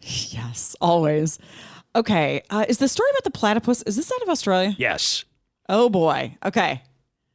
[0.01, 1.37] Yes, always.
[1.95, 3.81] Okay, uh, is the story about the platypus?
[3.83, 4.75] Is this out of Australia?
[4.77, 5.25] Yes.
[5.67, 6.35] Oh boy.
[6.43, 6.81] Okay.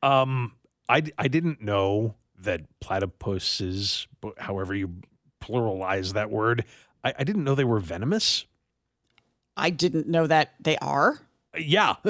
[0.02, 0.52] Um,
[0.88, 4.06] I I didn't know that platypuses,
[4.38, 4.90] however you
[5.40, 6.64] pluralize that word,
[7.02, 8.46] I, I didn't know they were venomous.
[9.56, 11.20] I didn't know that they are.
[11.58, 11.96] Yeah.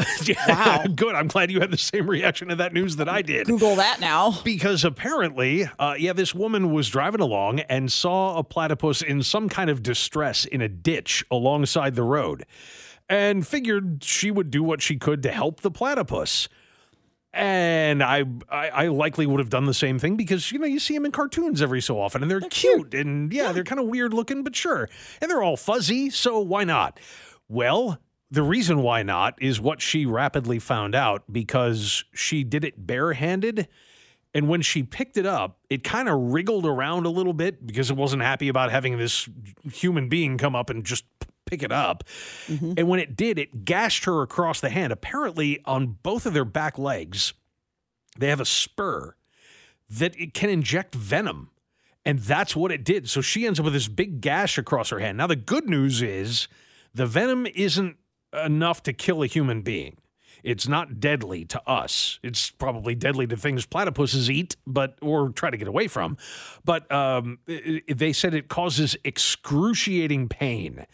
[0.48, 0.84] Wow.
[0.94, 1.14] Good.
[1.14, 3.46] I'm glad you had the same reaction to that news that I did.
[3.46, 4.40] Google that now.
[4.42, 9.48] Because apparently, uh, yeah, this woman was driving along and saw a platypus in some
[9.48, 12.46] kind of distress in a ditch alongside the road
[13.08, 16.48] and figured she would do what she could to help the platypus.
[17.32, 20.78] And I, I, I, likely would have done the same thing because you know you
[20.78, 23.52] see them in cartoons every so often, and they're, they're cute, cute, and yeah, yeah.
[23.52, 24.88] they're kind of weird looking, but sure,
[25.20, 27.00] and they're all fuzzy, so why not?
[27.48, 27.98] Well,
[28.30, 33.68] the reason why not is what she rapidly found out because she did it barehanded.
[34.34, 37.90] And when she picked it up, it kind of wriggled around a little bit because
[37.90, 39.28] it wasn't happy about having this
[39.72, 41.04] human being come up and just
[41.46, 42.02] pick it up.
[42.48, 42.72] Mm-hmm.
[42.76, 44.92] And when it did, it gashed her across the hand.
[44.92, 47.34] Apparently, on both of their back legs,
[48.18, 49.14] they have a spur
[49.88, 51.50] that it can inject venom.
[52.04, 53.08] And that's what it did.
[53.08, 55.16] So she ends up with this big gash across her hand.
[55.16, 56.48] Now, the good news is
[56.94, 57.96] the venom isn't
[58.32, 59.96] enough to kill a human being.
[60.42, 62.18] It's not deadly to us.
[62.22, 66.18] It's probably deadly to things platypuses eat, but or try to get away from.
[66.64, 70.86] But um, they said it causes excruciating pain,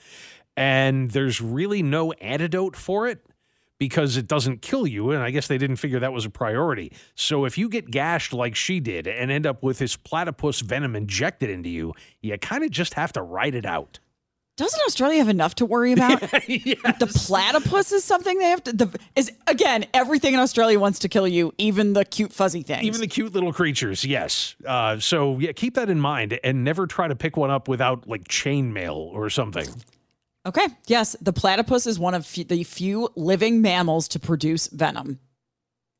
[0.57, 3.27] and there's really no antidote for it
[3.79, 5.11] because it doesn't kill you.
[5.11, 6.93] And I guess they didn't figure that was a priority.
[7.17, 10.95] So if you get gashed like she did and end up with this platypus venom
[10.95, 13.99] injected into you, you kind of just have to ride it out.
[14.57, 16.21] Doesn't Australia have enough to worry about?
[16.49, 16.79] yes.
[16.99, 18.73] The platypus is something they have to.
[18.73, 22.85] The, is again everything in Australia wants to kill you, even the cute fuzzy things,
[22.85, 24.05] even the cute little creatures.
[24.05, 24.57] Yes.
[24.67, 28.07] Uh, so yeah, keep that in mind, and never try to pick one up without
[28.07, 29.67] like chainmail or something.
[30.45, 30.67] Okay.
[30.87, 35.21] Yes, the platypus is one of f- the few living mammals to produce venom.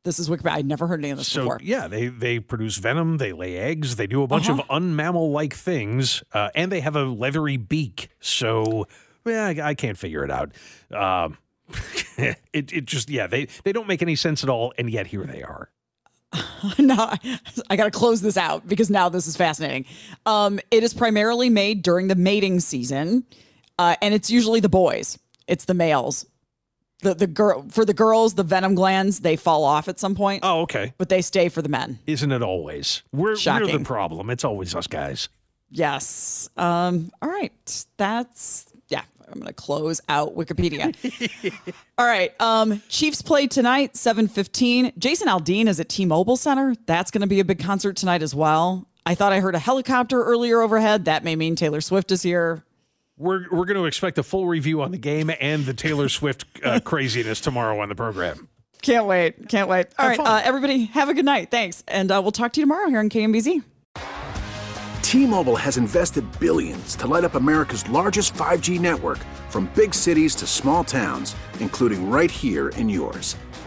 [0.03, 0.53] This is Wikipedia.
[0.53, 1.61] I'd never heard any of this so, before.
[1.63, 4.63] Yeah, they they produce venom, they lay eggs, they do a bunch uh-huh.
[4.63, 8.09] of unmammal like things, uh, and they have a leathery beak.
[8.19, 8.87] So,
[9.27, 10.53] yeah, I, I can't figure it out.
[10.91, 11.37] Um,
[12.17, 15.25] it it just yeah they they don't make any sense at all, and yet here
[15.25, 15.71] they are.
[16.79, 17.13] now
[17.69, 19.85] I got to close this out because now this is fascinating.
[20.27, 23.25] Um, it is primarily made during the mating season.
[23.79, 25.19] uh, and it's usually the boys.
[25.47, 26.27] It's the males.
[27.03, 30.41] The the girl for the girls, the venom glands they fall off at some point.
[30.45, 30.93] Oh, okay.
[30.99, 31.99] But they stay for the men.
[32.07, 33.03] Isn't it always?
[33.13, 34.31] We're, we're the problem.
[34.31, 35.29] It's always us guys.
[35.71, 36.51] Yes.
[36.57, 37.11] Um.
[37.23, 37.53] All right.
[37.97, 39.03] That's yeah.
[39.33, 40.95] I'm gonna close out Wikipedia.
[41.99, 42.39] all right.
[42.41, 42.83] Um.
[42.89, 44.99] Chiefs play tonight, 7:15.
[44.99, 46.75] Jason Aldean is at T-Mobile Center.
[46.87, 48.87] That's gonna be a big concert tonight as well.
[49.07, 51.07] I thought I heard a helicopter earlier overhead.
[51.07, 52.65] That may mean Taylor Swift is here.
[53.21, 56.47] We're, we're going to expect a full review on the game and the Taylor Swift
[56.65, 58.49] uh, craziness tomorrow on the program.
[58.81, 59.51] Can't wait.
[59.51, 59.89] Can't wait.
[59.99, 61.51] All Have right, uh, everybody, have a good night.
[61.51, 61.85] Thanks.
[61.87, 63.63] And uh, we'll talk to you tomorrow here on KMBZ.
[65.03, 69.19] T-Mobile has invested billions to light up America's largest 5G network
[69.51, 73.37] from big cities to small towns, including right here in yours.